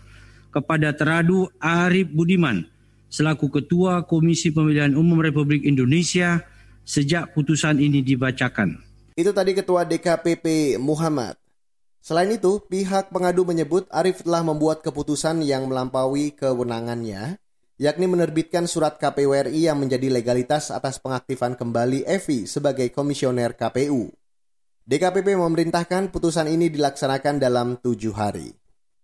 kepada 0.53 0.93
Teradu 0.93 1.50
Arif 1.57 2.13
Budiman 2.13 2.69
selaku 3.10 3.50
Ketua 3.62 4.05
Komisi 4.05 4.50
Pemilihan 4.50 4.98
Umum 4.98 5.22
Republik 5.22 5.65
Indonesia 5.65 6.41
sejak 6.81 7.33
putusan 7.38 7.77
ini 7.77 8.01
dibacakan. 8.01 8.77
Itu 9.13 9.29
tadi 9.33 9.53
Ketua 9.53 9.86
DKPP 9.86 10.77
Muhammad. 10.81 11.38
Selain 12.03 12.27
itu, 12.27 12.60
pihak 12.67 13.15
pengadu 13.15 13.48
menyebut 13.48 13.88
Arif 13.88 14.27
telah 14.27 14.43
membuat 14.43 14.83
keputusan 14.83 15.39
yang 15.39 15.72
melampaui 15.72 16.36
kewenangannya, 16.36 17.39
yakni 17.79 18.05
menerbitkan 18.12 18.67
surat 18.67 19.00
KPU 19.00 19.31
RI 19.31 19.72
yang 19.72 19.79
menjadi 19.79 20.12
legalitas 20.12 20.67
atas 20.67 21.00
pengaktifan 21.00 21.55
kembali 21.55 22.03
Evi 22.03 22.43
sebagai 22.43 22.91
komisioner 22.91 23.55
KPU. 23.55 24.12
DKPP 24.83 25.39
memerintahkan 25.39 26.12
putusan 26.12 26.51
ini 26.51 26.67
dilaksanakan 26.67 27.39
dalam 27.39 27.79
tujuh 27.79 28.12
hari. 28.12 28.51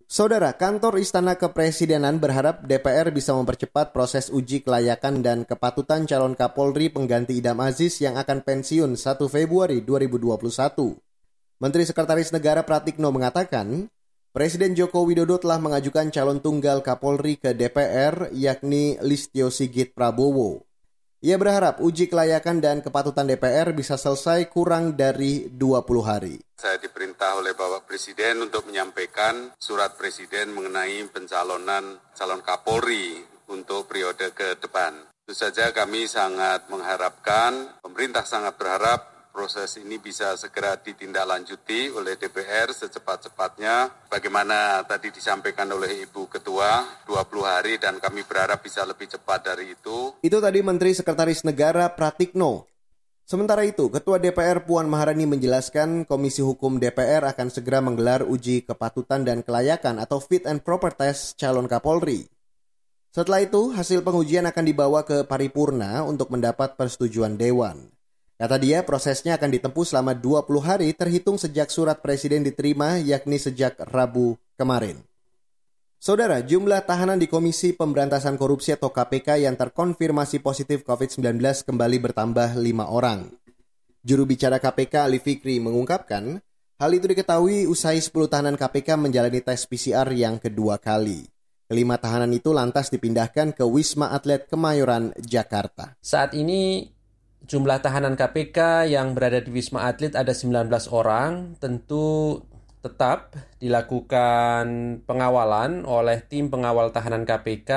Saudara, 0.10 0.58
kantor 0.58 0.98
Istana 0.98 1.38
Kepresidenan 1.38 2.18
berharap 2.18 2.66
DPR 2.66 3.14
bisa 3.14 3.30
mempercepat 3.38 3.94
proses 3.94 4.34
uji 4.34 4.66
kelayakan 4.66 5.22
dan 5.22 5.46
kepatutan 5.46 6.10
calon 6.10 6.34
Kapolri 6.34 6.90
pengganti 6.90 7.38
Idam 7.38 7.62
Aziz 7.62 8.02
yang 8.02 8.18
akan 8.18 8.42
pensiun 8.42 8.98
1 8.98 9.06
Februari 9.30 9.86
2021. 9.86 10.98
Menteri 11.62 11.84
Sekretaris 11.86 12.34
Negara 12.34 12.66
Pratikno 12.66 13.14
mengatakan, 13.14 13.86
Presiden 14.34 14.74
Joko 14.74 15.06
Widodo 15.06 15.38
telah 15.38 15.62
mengajukan 15.62 16.10
calon 16.10 16.42
tunggal 16.42 16.82
Kapolri 16.82 17.38
ke 17.38 17.54
DPR 17.54 18.34
yakni 18.34 18.98
Listio 19.06 19.54
Sigit 19.54 19.94
Prabowo. 19.94 20.69
Ia 21.20 21.36
berharap 21.36 21.84
uji 21.84 22.08
kelayakan 22.08 22.64
dan 22.64 22.80
kepatutan 22.80 23.28
DPR 23.28 23.76
bisa 23.76 24.00
selesai 24.00 24.48
kurang 24.48 24.96
dari 24.96 25.52
20 25.52 25.84
hari. 26.00 26.40
Saya 26.56 26.80
diperintah 26.80 27.44
oleh 27.44 27.52
Bapak 27.52 27.92
Presiden 27.92 28.40
untuk 28.48 28.64
menyampaikan 28.64 29.52
surat 29.60 30.00
Presiden 30.00 30.56
mengenai 30.56 31.04
pencalonan 31.12 32.00
calon 32.16 32.40
Kapolri 32.40 33.20
untuk 33.52 33.92
periode 33.92 34.32
ke 34.32 34.64
depan. 34.64 34.96
Tentu 35.28 35.36
saja 35.36 35.76
kami 35.76 36.08
sangat 36.08 36.72
mengharapkan, 36.72 37.68
pemerintah 37.84 38.24
sangat 38.24 38.56
berharap 38.56 39.19
proses 39.40 39.80
ini 39.80 39.96
bisa 39.96 40.36
segera 40.36 40.76
ditindaklanjuti 40.76 41.96
oleh 41.96 42.20
DPR 42.20 42.76
secepat-cepatnya. 42.76 43.88
Bagaimana 44.12 44.84
tadi 44.84 45.16
disampaikan 45.16 45.72
oleh 45.72 46.04
Ibu 46.04 46.28
Ketua, 46.28 46.84
20 47.08 47.48
hari 47.48 47.80
dan 47.80 48.04
kami 48.04 48.28
berharap 48.28 48.60
bisa 48.60 48.84
lebih 48.84 49.08
cepat 49.08 49.48
dari 49.48 49.72
itu. 49.72 50.20
Itu 50.20 50.44
tadi 50.44 50.60
Menteri 50.60 50.92
Sekretaris 50.92 51.48
Negara 51.48 51.88
Pratikno. 51.88 52.68
Sementara 53.24 53.64
itu, 53.64 53.88
Ketua 53.88 54.20
DPR 54.20 54.68
Puan 54.68 54.92
Maharani 54.92 55.24
menjelaskan 55.24 56.04
Komisi 56.04 56.44
Hukum 56.44 56.76
DPR 56.76 57.24
akan 57.32 57.48
segera 57.48 57.80
menggelar 57.80 58.28
uji 58.28 58.68
kepatutan 58.68 59.24
dan 59.24 59.40
kelayakan 59.40 60.04
atau 60.04 60.20
fit 60.20 60.44
and 60.52 60.68
proper 60.68 60.92
test 60.92 61.40
calon 61.40 61.72
Kapolri. 61.72 62.28
Setelah 63.16 63.40
itu, 63.40 63.72
hasil 63.72 64.04
pengujian 64.04 64.44
akan 64.52 64.66
dibawa 64.68 65.08
ke 65.08 65.24
paripurna 65.24 66.04
untuk 66.04 66.28
mendapat 66.28 66.76
persetujuan 66.76 67.40
Dewan. 67.40 67.99
Kata 68.40 68.56
dia, 68.56 68.88
prosesnya 68.88 69.36
akan 69.36 69.52
ditempuh 69.52 69.84
selama 69.84 70.16
20 70.16 70.64
hari 70.64 70.96
terhitung 70.96 71.36
sejak 71.36 71.68
surat 71.68 72.00
presiden 72.00 72.40
diterima, 72.40 72.96
yakni 72.96 73.36
sejak 73.36 73.76
Rabu 73.92 74.40
kemarin. 74.56 75.04
Saudara, 76.00 76.40
jumlah 76.40 76.88
tahanan 76.88 77.20
di 77.20 77.28
Komisi 77.28 77.76
Pemberantasan 77.76 78.40
Korupsi 78.40 78.72
atau 78.72 78.96
KPK 78.96 79.44
yang 79.44 79.60
terkonfirmasi 79.60 80.40
positif 80.40 80.88
COVID-19 80.88 81.36
kembali 81.68 81.98
bertambah 82.00 82.56
5 82.56 82.64
orang. 82.88 83.28
Juru 84.08 84.24
bicara 84.24 84.64
KPK 84.64 85.12
Ali 85.12 85.20
Fikri 85.20 85.60
mengungkapkan, 85.60 86.40
hal 86.80 86.92
itu 86.96 87.12
diketahui 87.12 87.68
usai 87.68 88.00
10 88.00 88.32
tahanan 88.32 88.56
KPK 88.56 88.96
menjalani 88.96 89.44
tes 89.44 89.68
PCR 89.68 90.08
yang 90.16 90.40
kedua 90.40 90.80
kali. 90.80 91.28
Kelima 91.68 92.00
tahanan 92.00 92.32
itu 92.32 92.56
lantas 92.56 92.88
dipindahkan 92.88 93.52
ke 93.52 93.68
Wisma 93.68 94.16
Atlet 94.16 94.48
Kemayoran, 94.48 95.12
Jakarta. 95.20 96.00
Saat 96.00 96.32
ini 96.40 96.88
jumlah 97.50 97.82
tahanan 97.82 98.14
KPK 98.14 98.86
yang 98.94 99.18
berada 99.18 99.42
di 99.42 99.50
Wisma 99.50 99.90
Atlet 99.90 100.14
ada 100.14 100.38
19 100.38 100.70
orang, 100.94 101.58
tentu 101.58 102.38
tetap 102.86 103.34
dilakukan 103.58 104.64
pengawalan 105.04 105.84
oleh 105.84 106.22
tim 106.30 106.54
pengawal 106.54 106.94
tahanan 106.94 107.26
KPK 107.26 107.72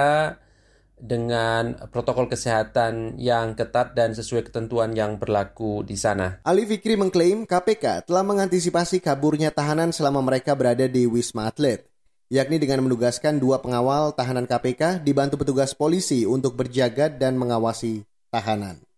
dengan 1.02 1.74
protokol 1.90 2.30
kesehatan 2.30 3.18
yang 3.18 3.58
ketat 3.58 3.98
dan 3.98 4.14
sesuai 4.14 4.52
ketentuan 4.52 4.94
yang 4.94 5.18
berlaku 5.18 5.82
di 5.82 5.98
sana. 5.98 6.38
Ali 6.46 6.68
Fikri 6.68 6.94
mengklaim 6.94 7.48
KPK 7.48 8.06
telah 8.06 8.22
mengantisipasi 8.22 9.02
kaburnya 9.02 9.50
tahanan 9.50 9.90
selama 9.90 10.22
mereka 10.22 10.54
berada 10.54 10.86
di 10.86 11.08
Wisma 11.08 11.50
Atlet, 11.50 11.88
yakni 12.30 12.62
dengan 12.62 12.84
menugaskan 12.86 13.42
dua 13.42 13.58
pengawal 13.58 14.14
tahanan 14.14 14.46
KPK 14.46 15.02
dibantu 15.02 15.42
petugas 15.42 15.74
polisi 15.74 16.22
untuk 16.28 16.54
berjaga 16.54 17.10
dan 17.10 17.34
mengawasi 17.34 18.06
tahanan. 18.30 18.91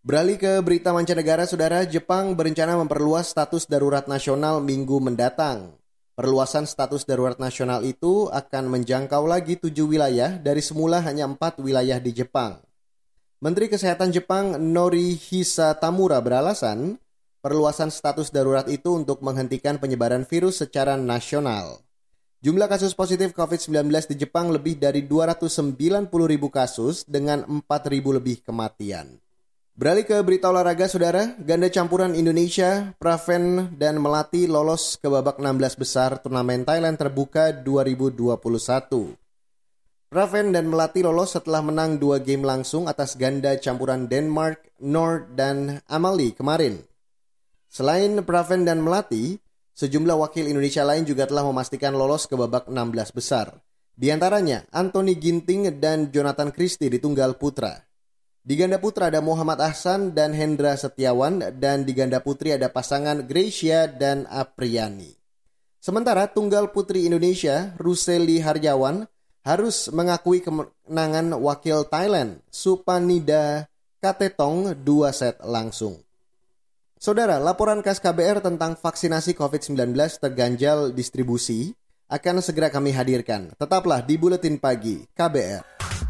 Beralih 0.00 0.40
ke 0.40 0.64
berita 0.64 0.96
mancanegara, 0.96 1.44
saudara, 1.44 1.84
Jepang 1.84 2.32
berencana 2.32 2.72
memperluas 2.80 3.36
status 3.36 3.68
darurat 3.68 4.08
nasional 4.08 4.64
minggu 4.64 4.96
mendatang. 4.96 5.76
Perluasan 6.16 6.64
status 6.64 7.04
darurat 7.04 7.36
nasional 7.36 7.84
itu 7.84 8.32
akan 8.32 8.72
menjangkau 8.72 9.28
lagi 9.28 9.60
tujuh 9.60 9.92
wilayah 9.92 10.40
dari 10.40 10.64
semula 10.64 11.04
hanya 11.04 11.28
empat 11.28 11.60
wilayah 11.60 12.00
di 12.00 12.16
Jepang. 12.16 12.64
Menteri 13.44 13.68
Kesehatan 13.68 14.08
Jepang 14.08 14.56
Norihisa 14.56 15.76
Tamura 15.76 16.24
beralasan, 16.24 16.96
perluasan 17.44 17.92
status 17.92 18.32
darurat 18.32 18.64
itu 18.72 18.96
untuk 18.96 19.20
menghentikan 19.20 19.76
penyebaran 19.76 20.24
virus 20.24 20.64
secara 20.64 20.96
nasional. 20.96 21.84
Jumlah 22.40 22.72
kasus 22.72 22.96
positif 22.96 23.36
COVID-19 23.36 23.92
di 24.16 24.24
Jepang 24.24 24.48
lebih 24.48 24.80
dari 24.80 25.04
290 25.04 26.08
ribu 26.08 26.48
kasus 26.48 27.04
dengan 27.04 27.44
4 27.44 27.68
ribu 27.92 28.16
lebih 28.16 28.40
kematian. 28.40 29.20
Beralih 29.80 30.04
ke 30.04 30.20
berita 30.20 30.52
olahraga, 30.52 30.92
saudara. 30.92 31.32
Ganda 31.40 31.72
campuran 31.72 32.12
Indonesia, 32.12 32.92
Praven 33.00 33.72
dan 33.80 33.96
Melati 33.96 34.44
lolos 34.44 35.00
ke 35.00 35.08
babak 35.08 35.40
16 35.40 35.56
besar 35.80 36.20
turnamen 36.20 36.68
Thailand 36.68 37.00
terbuka 37.00 37.48
2021. 37.64 39.16
Praven 40.12 40.52
dan 40.52 40.68
Melati 40.68 41.00
lolos 41.00 41.32
setelah 41.32 41.64
menang 41.64 41.96
dua 41.96 42.20
game 42.20 42.44
langsung 42.44 42.92
atas 42.92 43.16
ganda 43.16 43.56
campuran 43.56 44.04
Denmark, 44.04 44.84
Nord, 44.84 45.32
dan 45.32 45.80
Amalie 45.88 46.36
kemarin. 46.36 46.84
Selain 47.72 48.20
Praven 48.20 48.68
dan 48.68 48.84
Melati, 48.84 49.40
sejumlah 49.80 50.20
wakil 50.20 50.44
Indonesia 50.44 50.84
lain 50.84 51.08
juga 51.08 51.24
telah 51.24 51.48
memastikan 51.48 51.96
lolos 51.96 52.28
ke 52.28 52.36
babak 52.36 52.68
16 52.68 53.16
besar. 53.16 53.56
Di 53.96 54.12
antaranya 54.12 54.60
Anthony 54.76 55.16
Ginting 55.16 55.72
dan 55.80 56.12
Jonathan 56.12 56.52
Christie 56.52 56.92
di 56.92 57.00
tunggal 57.00 57.40
putra. 57.40 57.80
Di 58.40 58.56
ganda 58.56 58.80
putra 58.80 59.12
ada 59.12 59.20
Muhammad 59.20 59.60
Ahsan 59.60 60.16
dan 60.16 60.32
Hendra 60.32 60.72
Setiawan 60.72 61.44
dan 61.60 61.84
di 61.84 61.92
ganda 61.92 62.24
putri 62.24 62.56
ada 62.56 62.72
pasangan 62.72 63.20
Gracia 63.28 63.84
dan 63.84 64.24
Apriani. 64.32 65.12
Sementara 65.76 66.24
tunggal 66.24 66.72
putri 66.72 67.04
Indonesia, 67.04 67.76
Ruseli 67.76 68.40
Harjawan, 68.40 69.04
harus 69.44 69.92
mengakui 69.92 70.40
kemenangan 70.40 71.36
wakil 71.36 71.84
Thailand, 71.84 72.40
Supanida 72.48 73.68
Katetong, 74.00 74.72
dua 74.72 75.12
set 75.12 75.36
langsung. 75.44 76.00
Saudara, 76.96 77.36
laporan 77.36 77.84
khas 77.84 78.00
KBR 78.00 78.40
tentang 78.40 78.72
vaksinasi 78.76 79.36
COVID-19 79.36 79.92
terganjal 80.20 80.92
distribusi 80.92 81.76
akan 82.08 82.40
segera 82.40 82.72
kami 82.72 82.96
hadirkan. 82.96 83.52
Tetaplah 83.56 84.00
di 84.00 84.16
Buletin 84.16 84.56
Pagi 84.56 85.04
KBR. 85.12 86.09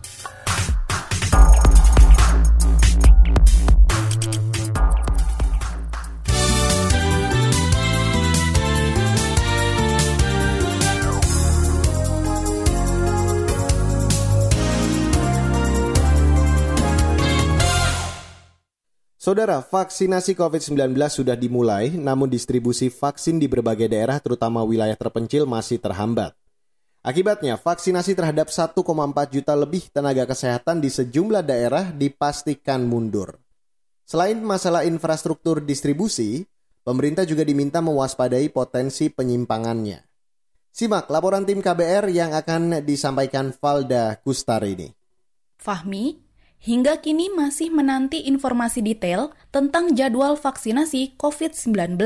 Saudara, 19.31 19.63
vaksinasi 19.63 20.35
COVID-19 20.35 20.91
sudah 21.07 21.39
dimulai, 21.39 21.95
namun 21.95 22.27
distribusi 22.27 22.91
vaksin 22.91 23.39
di 23.39 23.47
berbagai 23.47 23.87
daerah, 23.87 24.19
terutama 24.19 24.59
wilayah 24.59 24.99
terpencil, 24.99 25.47
masih 25.47 25.79
terhambat. 25.79 26.35
Akibatnya, 26.99 27.55
vaksinasi 27.55 28.11
terhadap 28.11 28.51
1,4 28.51 28.75
juta 29.31 29.55
lebih 29.55 29.87
tenaga 29.87 30.27
kesehatan 30.27 30.83
di 30.83 30.91
sejumlah 30.91 31.47
daerah 31.47 31.95
dipastikan 31.95 32.83
mundur. 32.83 33.39
Selain 34.03 34.35
masalah 34.35 34.83
infrastruktur 34.83 35.63
distribusi, 35.63 36.43
pemerintah 36.83 37.23
juga 37.23 37.47
diminta 37.47 37.79
mewaspadai 37.79 38.51
potensi 38.51 39.07
penyimpangannya. 39.07 40.03
Simak 40.75 41.07
laporan 41.07 41.47
tim 41.47 41.63
KBR 41.63 42.11
yang 42.11 42.35
akan 42.35 42.83
disampaikan 42.83 43.55
Valda 43.55 44.19
Kustar 44.19 44.67
ini. 44.67 44.91
Fahmi, 45.55 46.19
hingga 46.61 47.01
kini 47.01 47.33
masih 47.33 47.73
menanti 47.73 48.21
informasi 48.29 48.85
detail 48.85 49.33
tentang 49.49 49.97
jadwal 49.97 50.37
vaksinasi 50.37 51.17
COVID-19. 51.17 51.97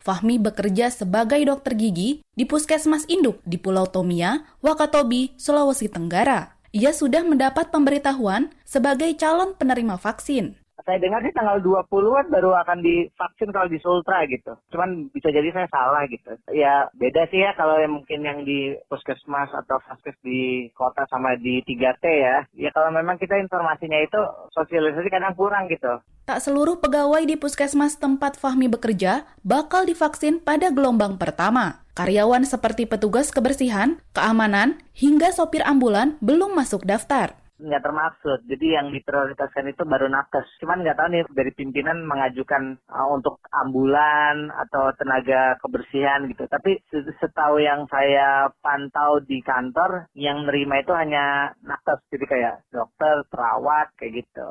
Fahmi 0.00 0.40
bekerja 0.40 0.88
sebagai 0.88 1.42
dokter 1.44 1.76
gigi 1.76 2.24
di 2.32 2.48
Puskesmas 2.48 3.04
Induk 3.10 3.42
di 3.44 3.60
Pulau 3.60 3.84
Tomia, 3.84 4.48
Wakatobi, 4.64 5.36
Sulawesi 5.36 5.92
Tenggara. 5.92 6.56
Ia 6.70 6.94
sudah 6.94 7.26
mendapat 7.26 7.74
pemberitahuan 7.74 8.54
sebagai 8.62 9.10
calon 9.18 9.58
penerima 9.58 9.98
vaksin 9.98 10.59
saya 10.84 10.98
dengar 11.00 11.20
sih 11.24 11.34
tanggal 11.34 11.58
20-an 11.60 12.26
baru 12.30 12.54
akan 12.64 12.78
divaksin 12.84 13.50
kalau 13.50 13.68
di 13.68 13.78
Sultra 13.80 14.24
gitu. 14.28 14.56
Cuman 14.72 15.08
bisa 15.12 15.32
jadi 15.32 15.48
saya 15.52 15.68
salah 15.72 16.04
gitu. 16.06 16.32
Ya 16.52 16.88
beda 16.96 17.26
sih 17.32 17.42
ya 17.42 17.56
kalau 17.56 17.80
yang 17.80 17.96
mungkin 17.96 18.20
yang 18.22 18.44
di 18.44 18.76
puskesmas 18.86 19.50
atau 19.52 19.80
vaskes 19.84 20.16
di 20.22 20.68
kota 20.76 21.06
sama 21.08 21.34
di 21.40 21.64
3T 21.64 22.04
ya. 22.04 22.36
Ya 22.54 22.70
kalau 22.70 22.92
memang 22.92 23.16
kita 23.16 23.36
informasinya 23.40 23.98
itu 24.00 24.20
sosialisasi 24.54 25.08
kadang 25.08 25.34
kurang 25.34 25.66
gitu. 25.72 26.00
Tak 26.28 26.44
seluruh 26.46 26.78
pegawai 26.78 27.26
di 27.26 27.34
puskesmas 27.34 27.98
tempat 27.98 28.38
Fahmi 28.38 28.70
bekerja 28.70 29.26
bakal 29.42 29.82
divaksin 29.88 30.38
pada 30.38 30.70
gelombang 30.70 31.18
pertama. 31.18 31.82
Karyawan 31.98 32.46
seperti 32.46 32.86
petugas 32.86 33.34
kebersihan, 33.34 33.98
keamanan, 34.14 34.78
hingga 34.94 35.34
sopir 35.34 35.60
ambulan 35.66 36.16
belum 36.22 36.54
masuk 36.54 36.86
daftar 36.86 37.39
nggak 37.60 37.84
termaksud. 37.84 38.38
Jadi 38.48 38.66
yang 38.74 38.88
diprioritaskan 38.90 39.70
itu 39.70 39.84
baru 39.84 40.08
nakes. 40.08 40.48
Cuman 40.58 40.80
nggak 40.80 40.96
tahu 40.96 41.08
nih 41.12 41.22
dari 41.30 41.52
pimpinan 41.52 42.02
mengajukan 42.08 42.80
uh, 42.88 43.08
untuk 43.12 43.38
ambulan 43.52 44.48
atau 44.56 44.90
tenaga 44.96 45.60
kebersihan 45.60 46.24
gitu. 46.32 46.48
Tapi 46.48 46.80
setahu 47.20 47.60
yang 47.60 47.84
saya 47.92 48.48
pantau 48.64 49.20
di 49.20 49.44
kantor, 49.44 50.08
yang 50.16 50.48
nerima 50.48 50.80
itu 50.80 50.92
hanya 50.96 51.52
nakes. 51.60 52.00
Jadi 52.08 52.24
kayak 52.24 52.54
dokter, 52.72 53.22
perawat, 53.28 53.92
kayak 54.00 54.24
gitu. 54.24 54.50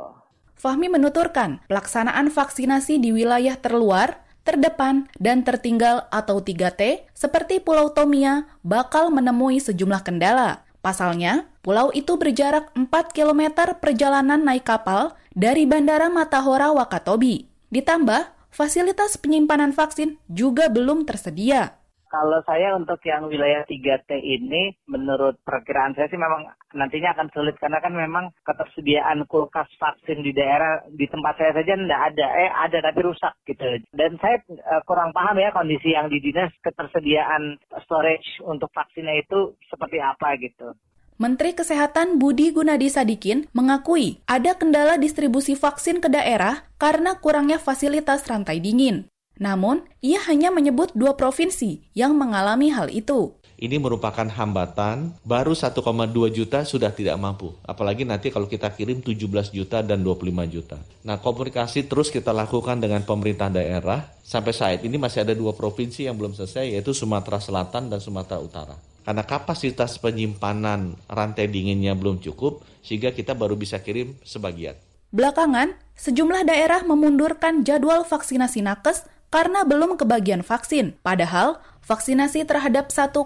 Fahmi 0.60 0.92
menuturkan, 0.92 1.64
pelaksanaan 1.72 2.30
vaksinasi 2.30 3.00
di 3.00 3.16
wilayah 3.16 3.56
terluar 3.56 4.30
terdepan, 4.50 5.06
dan 5.22 5.46
tertinggal 5.46 6.10
atau 6.10 6.42
3T 6.42 7.06
seperti 7.14 7.62
Pulau 7.62 7.94
Tomia 7.94 8.50
bakal 8.66 9.14
menemui 9.14 9.62
sejumlah 9.62 10.02
kendala. 10.02 10.66
Pasalnya, 10.80 11.52
pulau 11.60 11.92
itu 11.92 12.16
berjarak 12.16 12.72
4 12.76 12.88
km 13.12 13.76
perjalanan 13.80 14.40
naik 14.40 14.64
kapal 14.64 15.16
dari 15.36 15.68
Bandara 15.68 16.08
Matahora 16.08 16.72
Wakatobi. 16.72 17.52
Ditambah, 17.68 18.32
fasilitas 18.48 19.20
penyimpanan 19.20 19.76
vaksin 19.76 20.20
juga 20.32 20.72
belum 20.72 21.04
tersedia. 21.04 21.79
Kalau 22.10 22.42
saya 22.42 22.74
untuk 22.74 22.98
yang 23.06 23.30
wilayah 23.30 23.62
3T 23.70 24.18
ini, 24.18 24.74
menurut 24.90 25.38
perkiraan 25.46 25.94
saya 25.94 26.10
sih 26.10 26.18
memang 26.18 26.50
nantinya 26.74 27.14
akan 27.14 27.30
sulit 27.30 27.54
karena 27.62 27.78
kan 27.86 27.94
memang 27.94 28.34
ketersediaan 28.42 29.30
kulkas 29.30 29.70
vaksin 29.78 30.26
di 30.26 30.34
daerah 30.34 30.82
di 30.90 31.06
tempat 31.06 31.38
saya 31.38 31.54
saja 31.54 31.78
tidak 31.78 32.02
ada, 32.14 32.28
eh 32.34 32.50
ada 32.50 32.78
tapi 32.82 33.00
rusak 33.06 33.34
gitu. 33.46 33.86
Dan 33.94 34.18
saya 34.18 34.42
uh, 34.50 34.82
kurang 34.90 35.14
paham 35.14 35.38
ya 35.38 35.54
kondisi 35.54 35.94
yang 35.94 36.10
di 36.10 36.18
dinas 36.18 36.50
ketersediaan 36.66 37.62
storage 37.86 38.42
untuk 38.42 38.74
vaksinnya 38.74 39.22
itu 39.22 39.54
seperti 39.70 40.02
apa 40.02 40.34
gitu. 40.42 40.74
Menteri 41.20 41.52
Kesehatan 41.52 42.16
Budi 42.16 42.50
Gunadi 42.56 42.88
Sadikin 42.88 43.52
mengakui 43.52 44.24
ada 44.24 44.56
kendala 44.56 44.96
distribusi 44.96 45.52
vaksin 45.52 46.00
ke 46.00 46.08
daerah 46.08 46.64
karena 46.80 47.20
kurangnya 47.20 47.60
fasilitas 47.60 48.24
rantai 48.24 48.64
dingin. 48.64 49.12
Namun, 49.40 49.88
ia 50.04 50.20
hanya 50.28 50.52
menyebut 50.52 50.92
dua 50.92 51.16
provinsi 51.16 51.80
yang 51.96 52.20
mengalami 52.20 52.76
hal 52.76 52.92
itu. 52.92 53.40
Ini 53.60 53.76
merupakan 53.76 54.24
hambatan, 54.24 55.20
baru 55.28 55.52
1,2 55.52 55.84
juta 56.32 56.64
sudah 56.64 56.96
tidak 56.96 57.20
mampu. 57.20 57.52
Apalagi 57.68 58.08
nanti 58.08 58.32
kalau 58.32 58.48
kita 58.48 58.72
kirim 58.72 59.04
17 59.04 59.52
juta 59.52 59.84
dan 59.84 60.00
25 60.00 60.48
juta. 60.48 60.80
Nah, 61.04 61.20
komunikasi 61.20 61.92
terus 61.92 62.08
kita 62.08 62.32
lakukan 62.32 62.80
dengan 62.80 63.04
pemerintah 63.04 63.52
daerah. 63.52 64.16
Sampai 64.24 64.56
saat 64.56 64.80
ini 64.88 64.96
masih 64.96 65.28
ada 65.28 65.36
dua 65.36 65.52
provinsi 65.52 66.08
yang 66.08 66.16
belum 66.16 66.40
selesai, 66.40 66.72
yaitu 66.72 66.96
Sumatera 66.96 67.44
Selatan 67.44 67.92
dan 67.92 68.00
Sumatera 68.00 68.40
Utara. 68.40 68.76
Karena 69.04 69.28
kapasitas 69.28 70.00
penyimpanan 70.00 70.96
rantai 71.12 71.52
dinginnya 71.52 72.00
belum 72.00 72.24
cukup, 72.24 72.64
sehingga 72.80 73.12
kita 73.12 73.36
baru 73.36 73.60
bisa 73.60 73.84
kirim 73.84 74.16
sebagian. 74.24 74.80
Belakangan, 75.12 75.76
sejumlah 76.00 76.48
daerah 76.48 76.86
memundurkan 76.88 77.68
jadwal 77.68 78.08
vaksinasi 78.08 78.64
nakes 78.64 79.04
karena 79.30 79.66
belum 79.66 79.98
kebagian 79.98 80.46
vaksin. 80.46 80.98
Padahal, 81.02 81.62
vaksinasi 81.86 82.46
terhadap 82.46 82.94
1,4 82.94 83.26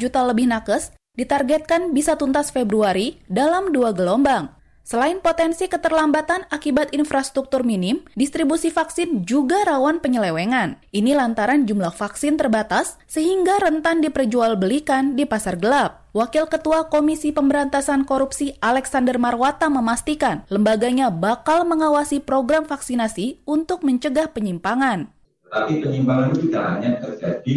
juta 0.00 0.20
lebih 0.24 0.48
nakes 0.48 0.96
ditargetkan 1.18 1.92
bisa 1.92 2.16
tuntas 2.16 2.48
Februari 2.54 3.20
dalam 3.28 3.74
dua 3.74 3.92
gelombang. 3.92 4.60
Selain 4.80 5.22
potensi 5.22 5.70
keterlambatan 5.70 6.50
akibat 6.50 6.90
infrastruktur 6.90 7.62
minim, 7.62 8.02
distribusi 8.18 8.74
vaksin 8.74 9.22
juga 9.22 9.62
rawan 9.62 10.02
penyelewengan. 10.02 10.82
Ini 10.90 11.14
lantaran 11.14 11.62
jumlah 11.62 11.94
vaksin 11.94 12.34
terbatas 12.34 12.98
sehingga 13.06 13.62
rentan 13.62 14.02
diperjualbelikan 14.02 15.14
di 15.14 15.30
pasar 15.30 15.62
gelap. 15.62 16.10
Wakil 16.10 16.50
Ketua 16.50 16.90
Komisi 16.90 17.30
Pemberantasan 17.30 18.02
Korupsi 18.02 18.58
Alexander 18.58 19.14
Marwata 19.14 19.70
memastikan 19.70 20.42
lembaganya 20.50 21.06
bakal 21.14 21.62
mengawasi 21.70 22.18
program 22.18 22.66
vaksinasi 22.66 23.46
untuk 23.46 23.86
mencegah 23.86 24.26
penyimpangan. 24.34 25.19
Tapi 25.50 25.82
penyimpangan 25.82 26.30
itu 26.30 26.46
tidak 26.46 26.64
hanya 26.70 26.90
terjadi 27.02 27.54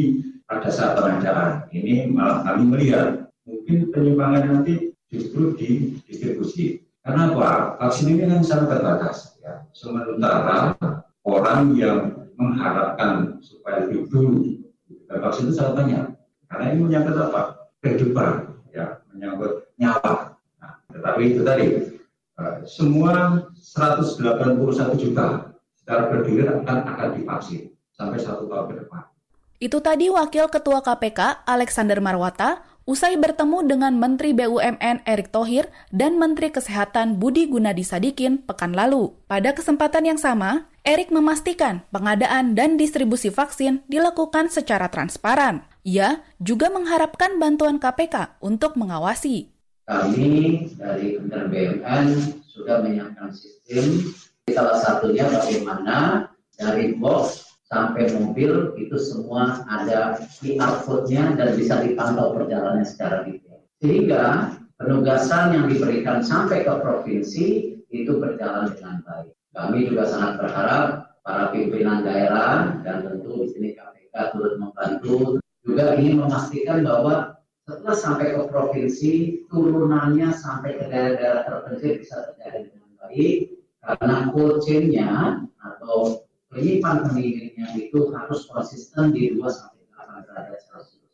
pada 0.49 0.69
saat 0.73 0.97
pengadaan. 0.97 1.69
Ini 1.69 2.09
malah 2.09 2.41
kami 2.41 2.63
melihat 2.65 3.29
mungkin 3.45 3.93
penyimpangan 3.93 4.43
nanti 4.49 4.97
justru 5.13 5.53
di 5.53 6.01
distribusi. 6.09 6.81
Karena 7.05 7.29
apa? 7.29 7.77
Vaksin 7.77 8.17
ini 8.17 8.25
kan 8.25 8.41
sangat 8.41 8.79
terbatas. 8.79 9.37
Ya. 9.45 9.61
Sementara 9.77 10.73
orang 11.21 11.77
yang 11.77 11.99
mengharapkan 12.33 13.37
supaya 13.45 13.85
dulu, 13.85 14.57
vaksin 15.11 15.51
itu 15.51 15.53
sangat 15.53 15.73
banyak. 15.85 16.03
Karena 16.49 16.65
ini 16.73 16.79
menyangkut 16.81 17.17
apa? 17.19 17.41
Kehidupan, 17.83 18.57
ya, 18.73 19.03
menyangkut 19.11 19.69
nyawa. 19.77 20.39
Nah, 20.63 20.73
tetapi 20.89 21.21
itu 21.35 21.41
tadi, 21.43 21.65
eh, 22.39 22.55
semua 22.63 23.43
181 23.59 24.95
juta 24.95 25.51
secara 25.75 26.07
berdiri 26.07 26.47
akan 26.47 26.77
akan 26.87 27.09
divaksin 27.19 27.73
sampai 27.97 28.19
satu 28.21 28.49
tahun 28.49 28.65
ke 28.69 28.75
depan. 28.85 29.01
Itu 29.63 29.79
tadi 29.79 30.11
Wakil 30.11 30.51
Ketua 30.51 30.83
KPK 30.83 31.47
Alexander 31.47 32.03
Marwata 32.03 32.67
usai 32.83 33.15
bertemu 33.15 33.63
dengan 33.63 33.95
Menteri 33.95 34.35
BUMN 34.35 35.07
Erick 35.07 35.31
Thohir 35.31 35.71
dan 35.87 36.19
Menteri 36.19 36.51
Kesehatan 36.51 37.15
Budi 37.15 37.47
Gunadi 37.47 37.87
Sadikin 37.87 38.43
pekan 38.43 38.75
lalu. 38.75 39.15
Pada 39.23 39.55
kesempatan 39.55 40.03
yang 40.03 40.19
sama, 40.19 40.67
Erick 40.83 41.15
memastikan 41.15 41.79
pengadaan 41.95 42.59
dan 42.59 42.75
distribusi 42.75 43.31
vaksin 43.31 43.87
dilakukan 43.87 44.51
secara 44.51 44.91
transparan. 44.91 45.63
Ia 45.87 46.19
juga 46.43 46.67
mengharapkan 46.67 47.39
bantuan 47.39 47.79
KPK 47.79 48.43
untuk 48.43 48.75
mengawasi. 48.75 49.47
Kami 49.87 50.27
dari 50.75 51.15
Kementerian 51.15 51.79
BUMN 51.79 52.07
sudah 52.51 52.83
menyiapkan 52.83 53.31
sistem, 53.31 54.11
salah 54.51 54.75
satunya 54.83 55.23
bagaimana 55.27 56.27
dari 56.59 56.95
box 56.99 57.52
sampai 57.73 58.13
mobil 58.21 58.77
itu 58.77 58.93
semua 59.01 59.65
ada 59.65 60.21
QR 60.37 60.85
code-nya 60.85 61.33
dan 61.33 61.57
bisa 61.57 61.81
dipantau 61.81 62.37
perjalanannya 62.37 62.85
secara 62.85 63.25
detail. 63.25 63.65
Sehingga 63.81 64.53
penugasan 64.77 65.57
yang 65.57 65.65
diberikan 65.65 66.21
sampai 66.21 66.61
ke 66.61 66.73
provinsi 66.77 67.47
itu 67.89 68.11
berjalan 68.21 68.69
dengan 68.77 69.01
baik. 69.01 69.33
Kami 69.57 69.89
juga 69.89 70.05
sangat 70.05 70.33
berharap 70.37 71.17
para 71.25 71.49
pimpinan 71.49 72.05
daerah 72.05 72.77
dan 72.85 73.05
tentu 73.05 73.41
di 73.41 73.47
sini 73.49 73.69
KPK 73.73 74.37
turut 74.37 74.53
membantu 74.61 75.41
juga 75.65 75.97
ingin 75.97 76.21
memastikan 76.21 76.85
bahwa 76.85 77.39
setelah 77.63 77.95
sampai 77.95 78.35
ke 78.35 78.43
provinsi 78.51 79.11
turunannya 79.47 80.35
sampai 80.35 80.75
ke 80.75 80.85
daerah-daerah 80.91 81.47
terpencil 81.47 81.95
bisa 81.95 82.15
terjadi 82.27 82.67
dengan 82.67 82.91
baik 82.99 83.55
karena 83.79 84.15
cold 84.35 84.59
atau 85.63 86.27
penyimpanan 86.51 87.09
penyimpanan 87.53 87.77
itu 87.77 87.99
harus 88.09 88.41
konsisten 88.49 89.13
di 89.13 89.37
2 89.37 89.45
sampai 89.45 89.85
8 89.93 90.25
derajat 90.25 90.59
Celcius. 90.65 91.05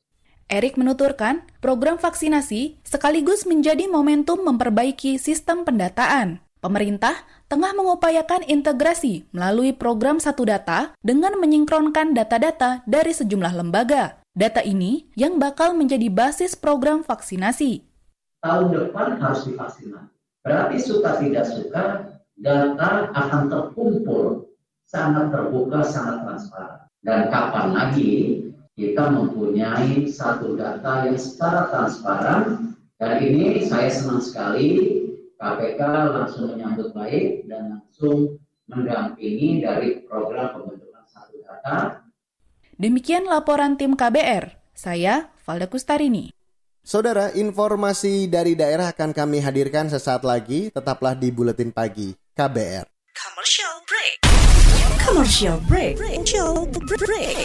Erik 0.49 0.81
menuturkan, 0.81 1.45
program 1.61 2.01
vaksinasi 2.01 2.81
sekaligus 2.81 3.45
menjadi 3.45 3.85
momentum 3.85 4.41
memperbaiki 4.41 5.21
sistem 5.21 5.61
pendataan. 5.61 6.41
Pemerintah 6.59 7.15
tengah 7.47 7.71
mengupayakan 7.71 8.43
integrasi 8.43 9.29
melalui 9.31 9.71
program 9.71 10.19
satu 10.19 10.43
data 10.43 10.91
dengan 10.99 11.37
menyingkronkan 11.39 12.11
data-data 12.11 12.83
dari 12.83 13.15
sejumlah 13.15 13.53
lembaga. 13.55 14.19
Data 14.35 14.59
ini 14.65 15.07
yang 15.15 15.39
bakal 15.39 15.77
menjadi 15.77 16.09
basis 16.11 16.57
program 16.57 17.05
vaksinasi. 17.05 17.85
Tahun 18.43 18.67
depan 18.73 19.21
harus 19.21 19.47
divaksinasi. 19.47 20.11
Berarti 20.43 20.77
suka 20.81 21.19
tidak 21.19 21.45
suka, 21.45 21.83
data 22.39 23.11
akan 23.13 23.41
terkumpul 23.51 24.48
sangat 24.89 25.29
terbuka, 25.29 25.85
sangat 25.85 26.25
transparan. 26.25 26.81
Dan 27.05 27.29
kapan 27.29 27.67
lagi 27.71 28.13
kita 28.73 29.13
mempunyai 29.13 30.09
satu 30.09 30.57
data 30.57 31.05
yang 31.07 31.15
secara 31.15 31.69
transparan 31.69 32.73
dan 32.99 33.21
ini 33.23 33.63
saya 33.63 33.87
senang 33.87 34.19
sekali 34.19 34.99
KPK 35.39 35.79
langsung 36.11 36.51
menyambut 36.51 36.91
baik 36.91 37.47
dan 37.47 37.79
langsung 37.79 38.41
mendampingi 38.67 39.63
dari 39.63 40.03
program 40.03 40.57
pembentukan 40.57 41.05
satu 41.07 41.39
data. 41.39 42.03
Demikian 42.75 43.23
laporan 43.29 43.79
tim 43.79 43.95
KBR. 43.95 44.57
Saya 44.75 45.31
Valda 45.43 45.67
Kustarini. 45.67 46.31
Saudara, 46.79 47.35
informasi 47.35 48.31
dari 48.31 48.55
daerah 48.55 48.95
akan 48.95 49.11
kami 49.11 49.43
hadirkan 49.43 49.91
sesaat 49.91 50.23
lagi. 50.23 50.71
Tetaplah 50.71 51.13
di 51.13 51.29
Buletin 51.29 51.75
Pagi 51.75 52.15
KBR. 52.33 52.98
Commercial 53.19 53.75
break. 53.83 54.15
Commercial 55.03 55.57
break. 55.67 55.93
Commercial 55.99 56.71
break. 56.71 57.35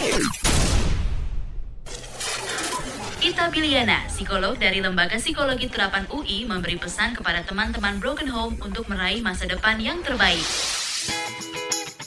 Ita 3.19 3.51
Biliana, 3.51 4.07
psikolog 4.07 4.55
dari 4.55 4.79
Lembaga 4.79 5.19
Psikologi 5.19 5.67
Terapan 5.67 6.07
UI, 6.15 6.47
memberi 6.47 6.79
pesan 6.79 7.11
kepada 7.11 7.43
teman-teman 7.43 7.99
Broken 7.99 8.31
Home 8.31 8.55
untuk 8.63 8.87
meraih 8.87 9.19
masa 9.19 9.51
depan 9.51 9.75
yang 9.83 9.99
terbaik. 9.99 10.47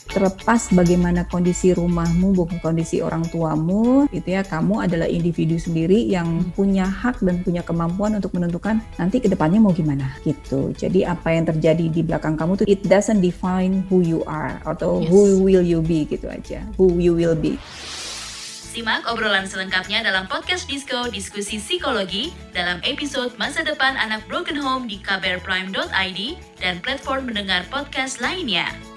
Terlepas 0.09 0.73
bagaimana 0.73 1.29
kondisi 1.29 1.69
rumahmu, 1.69 2.33
bukan 2.33 2.57
kondisi 2.65 2.97
orang 2.97 3.21
tuamu, 3.29 4.09
itu 4.09 4.25
ya 4.25 4.41
kamu 4.41 4.89
adalah 4.89 5.05
individu 5.05 5.61
sendiri 5.61 6.09
yang 6.09 6.49
punya 6.57 6.89
hak 6.89 7.21
dan 7.21 7.45
punya 7.45 7.61
kemampuan 7.61 8.17
untuk 8.17 8.33
menentukan 8.33 8.81
nanti 8.97 9.21
ke 9.21 9.29
depannya 9.29 9.61
mau 9.61 9.69
gimana 9.69 10.17
gitu. 10.25 10.73
Jadi 10.73 11.05
apa 11.05 11.29
yang 11.29 11.45
terjadi 11.45 11.85
di 11.93 12.01
belakang 12.01 12.33
kamu 12.33 12.57
tuh 12.57 12.65
it 12.65 12.81
doesn't 12.89 13.21
define 13.21 13.85
who 13.85 14.01
you 14.01 14.25
are 14.25 14.57
atau 14.65 14.97
yes. 14.97 15.13
who 15.13 15.45
will 15.45 15.61
you 15.61 15.77
be 15.85 16.09
gitu 16.09 16.25
aja, 16.25 16.65
who 16.81 16.97
you 16.97 17.13
will 17.13 17.37
be. 17.37 17.61
Simak 18.69 19.05
obrolan 19.09 19.49
selengkapnya 19.49 20.05
dalam 20.05 20.29
podcast 20.29 20.69
Disco 20.69 21.09
Diskusi 21.09 21.57
Psikologi 21.57 22.29
dalam 22.53 22.77
episode 22.85 23.33
Masa 23.41 23.65
Depan 23.65 23.97
Anak 23.97 24.25
Broken 24.29 24.57
Home 24.57 24.85
di 24.85 25.01
kbrprime.id 25.01 26.19
dan 26.61 26.77
platform 26.81 27.33
mendengar 27.33 27.65
podcast 27.73 28.21
lainnya. 28.21 28.88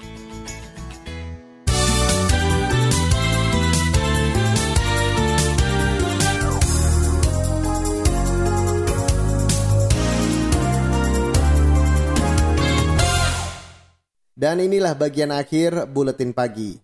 Dan 14.43 14.59
inilah 14.59 14.91
bagian 14.99 15.31
akhir 15.31 15.87
buletin 15.95 16.35
pagi. 16.35 16.75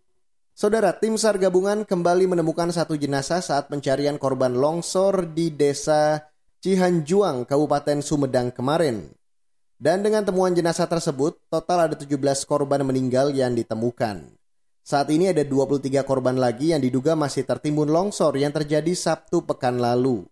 Saudara, 0.56 0.96
tim 0.96 1.20
SAR 1.20 1.36
gabungan 1.36 1.84
kembali 1.84 2.32
menemukan 2.32 2.72
satu 2.72 2.96
jenazah 2.96 3.44
saat 3.44 3.68
pencarian 3.68 4.16
korban 4.16 4.56
longsor 4.56 5.28
di 5.36 5.52
desa 5.52 6.24
Cihanjuang, 6.64 7.44
Kabupaten 7.44 8.00
Sumedang 8.00 8.56
kemarin. 8.56 9.12
Dan 9.76 10.08
dengan 10.08 10.24
temuan 10.24 10.56
jenazah 10.56 10.88
tersebut, 10.88 11.36
total 11.52 11.92
ada 11.92 12.00
17 12.00 12.48
korban 12.48 12.80
meninggal 12.88 13.36
yang 13.36 13.52
ditemukan. 13.52 14.24
Saat 14.80 15.12
ini 15.12 15.28
ada 15.28 15.44
23 15.44 16.08
korban 16.08 16.40
lagi 16.40 16.72
yang 16.72 16.80
diduga 16.80 17.20
masih 17.20 17.44
tertimbun 17.44 17.92
longsor 17.92 18.40
yang 18.40 18.56
terjadi 18.56 18.96
Sabtu 18.96 19.44
pekan 19.44 19.84
lalu. 19.84 20.24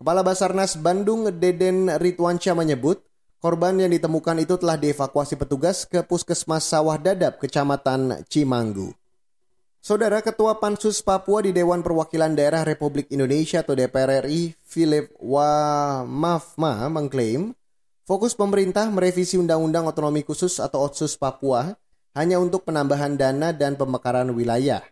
Kepala 0.00 0.24
Basarnas 0.24 0.80
Bandung 0.80 1.28
Deden 1.28 1.92
Ridwansyah 1.92 2.56
menyebut, 2.56 3.04
korban 3.38 3.78
yang 3.78 3.90
ditemukan 3.94 4.42
itu 4.42 4.58
telah 4.58 4.74
dievakuasi 4.74 5.38
petugas 5.38 5.86
ke 5.86 6.02
Puskesmas 6.02 6.66
Sawah 6.66 6.98
Dadap, 6.98 7.38
Kecamatan 7.38 8.26
Cimanggu. 8.26 8.94
Saudara 9.78 10.18
Ketua 10.18 10.58
Pansus 10.58 10.98
Papua 11.00 11.40
di 11.46 11.54
Dewan 11.54 11.86
Perwakilan 11.86 12.34
Daerah 12.34 12.66
Republik 12.66 13.08
Indonesia 13.14 13.62
atau 13.62 13.78
DPR 13.78 14.26
RI, 14.26 14.58
Philip 14.66 15.14
Wamafma 15.22 16.90
mengklaim 16.90 17.54
fokus 18.02 18.34
pemerintah 18.34 18.90
merevisi 18.90 19.38
Undang-Undang 19.38 19.86
Otonomi 19.86 20.26
Khusus 20.26 20.58
atau 20.58 20.90
Otsus 20.90 21.14
Papua 21.14 21.78
hanya 22.18 22.42
untuk 22.42 22.66
penambahan 22.66 23.14
dana 23.14 23.54
dan 23.54 23.78
pemekaran 23.78 24.34
wilayah. 24.34 24.82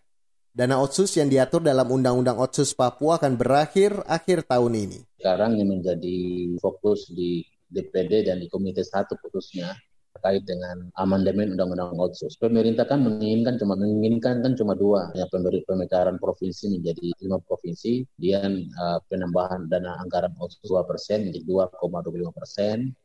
Dana 0.57 0.81
Otsus 0.81 1.13
yang 1.19 1.29
diatur 1.29 1.61
dalam 1.61 1.91
Undang-Undang 1.91 2.39
Otsus 2.41 2.73
Papua 2.73 3.19
akan 3.21 3.37
berakhir 3.37 4.01
akhir 4.07 4.49
tahun 4.49 4.73
ini. 4.87 4.99
Sekarang 5.21 5.59
yang 5.59 5.69
menjadi 5.77 6.17
fokus 6.63 7.11
di 7.13 7.45
DPD 7.71 8.27
dan 8.27 8.43
di 8.43 8.47
Komite 8.51 8.83
1 8.83 9.11
khususnya 9.23 9.75
terkait 10.17 10.49
dengan 10.49 10.89
amandemen 10.97 11.53
Undang-Undang 11.53 12.01
Otsus. 12.01 12.41
Pemerintah 12.41 12.89
kan 12.89 13.05
menginginkan 13.05 13.61
cuma 13.61 13.77
menginginkan 13.77 14.41
kan 14.41 14.57
cuma 14.57 14.73
dua, 14.73 15.13
ya 15.13 15.29
pemekaran 15.29 16.17
provinsi 16.17 16.73
menjadi 16.73 17.13
lima 17.21 17.37
provinsi, 17.45 18.01
dan 18.17 18.65
uh, 18.81 18.99
penambahan 19.13 19.69
dana 19.69 20.01
anggaran 20.01 20.33
Otsus 20.41 20.65
dua 20.65 20.89
persen 20.89 21.29
menjadi 21.29 21.69
2,25 21.69 22.33
persen, 22.33 22.97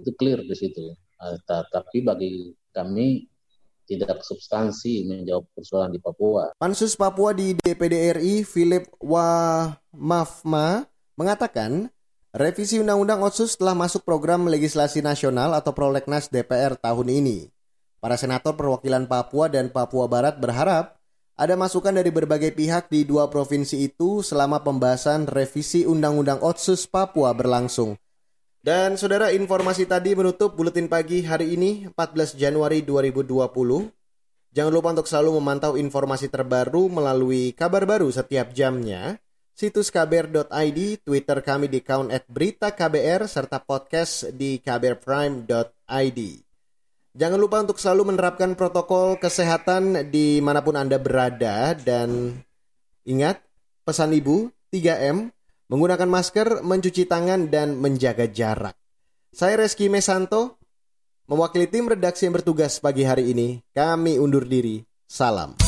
itu 0.00 0.10
clear 0.16 0.40
di 0.40 0.56
situ. 0.56 0.96
Uh, 1.20 1.36
tapi 1.68 2.00
bagi 2.00 2.56
kami 2.72 3.28
tidak 3.84 4.20
substansi 4.20 5.04
menjawab 5.04 5.48
persoalan 5.52 5.92
di 5.92 6.00
Papua. 6.00 6.52
Pansus 6.56 6.96
Papua 6.96 7.32
di 7.32 7.56
DPD 7.56 8.20
RI 8.20 8.44
Philip 8.44 8.84
Wamafma 9.00 10.84
mengatakan 11.16 11.88
Revisi 12.38 12.78
Undang-Undang 12.78 13.26
Otsus 13.26 13.58
telah 13.58 13.74
masuk 13.74 14.06
program 14.06 14.46
legislasi 14.46 15.02
nasional 15.02 15.58
atau 15.58 15.74
prolegnas 15.74 16.30
DPR 16.30 16.78
tahun 16.78 17.10
ini. 17.10 17.50
Para 17.98 18.14
senator 18.14 18.54
perwakilan 18.54 19.10
Papua 19.10 19.50
dan 19.50 19.74
Papua 19.74 20.06
Barat 20.06 20.38
berharap 20.38 21.02
ada 21.34 21.58
masukan 21.58 21.90
dari 21.90 22.14
berbagai 22.14 22.54
pihak 22.54 22.94
di 22.94 23.02
dua 23.02 23.26
provinsi 23.26 23.90
itu 23.90 24.22
selama 24.22 24.62
pembahasan 24.62 25.26
revisi 25.26 25.82
Undang-Undang 25.82 26.38
Otsus 26.38 26.86
Papua 26.86 27.34
berlangsung. 27.34 27.98
Dan 28.62 28.94
saudara 28.94 29.34
informasi 29.34 29.90
tadi 29.90 30.14
menutup 30.14 30.54
buletin 30.54 30.86
pagi 30.86 31.26
hari 31.26 31.58
ini 31.58 31.90
14 31.90 32.38
Januari 32.38 32.86
2020. 32.86 33.34
Jangan 34.54 34.70
lupa 34.70 34.94
untuk 34.94 35.10
selalu 35.10 35.42
memantau 35.42 35.74
informasi 35.74 36.30
terbaru 36.30 36.86
melalui 36.86 37.50
kabar 37.50 37.82
baru 37.82 38.06
setiap 38.14 38.54
jamnya 38.54 39.18
situs 39.58 39.90
kbr.id, 39.90 41.02
Twitter 41.02 41.38
kami 41.42 41.66
di 41.66 41.82
account 41.82 42.14
at 42.14 42.22
berita 42.30 42.70
KBR, 42.70 43.26
serta 43.26 43.58
podcast 43.58 44.30
di 44.30 44.62
kbrprime.id. 44.62 46.20
Jangan 47.18 47.38
lupa 47.42 47.66
untuk 47.66 47.82
selalu 47.82 48.14
menerapkan 48.14 48.54
protokol 48.54 49.18
kesehatan 49.18 50.06
di 50.14 50.38
mana 50.38 50.62
pun 50.62 50.78
Anda 50.78 51.02
berada 51.02 51.74
dan 51.74 52.38
ingat 53.02 53.42
pesan 53.82 54.14
Ibu 54.14 54.54
3M, 54.70 55.34
menggunakan 55.66 56.06
masker, 56.06 56.62
mencuci 56.62 57.10
tangan, 57.10 57.50
dan 57.50 57.74
menjaga 57.74 58.30
jarak. 58.30 58.78
Saya 59.34 59.58
Reski 59.58 59.90
Mesanto, 59.90 60.62
mewakili 61.26 61.66
tim 61.66 61.90
redaksi 61.90 62.30
yang 62.30 62.38
bertugas 62.38 62.78
pagi 62.78 63.02
hari 63.02 63.34
ini, 63.34 63.58
kami 63.74 64.22
undur 64.22 64.46
diri. 64.46 64.86
Salam. 65.10 65.67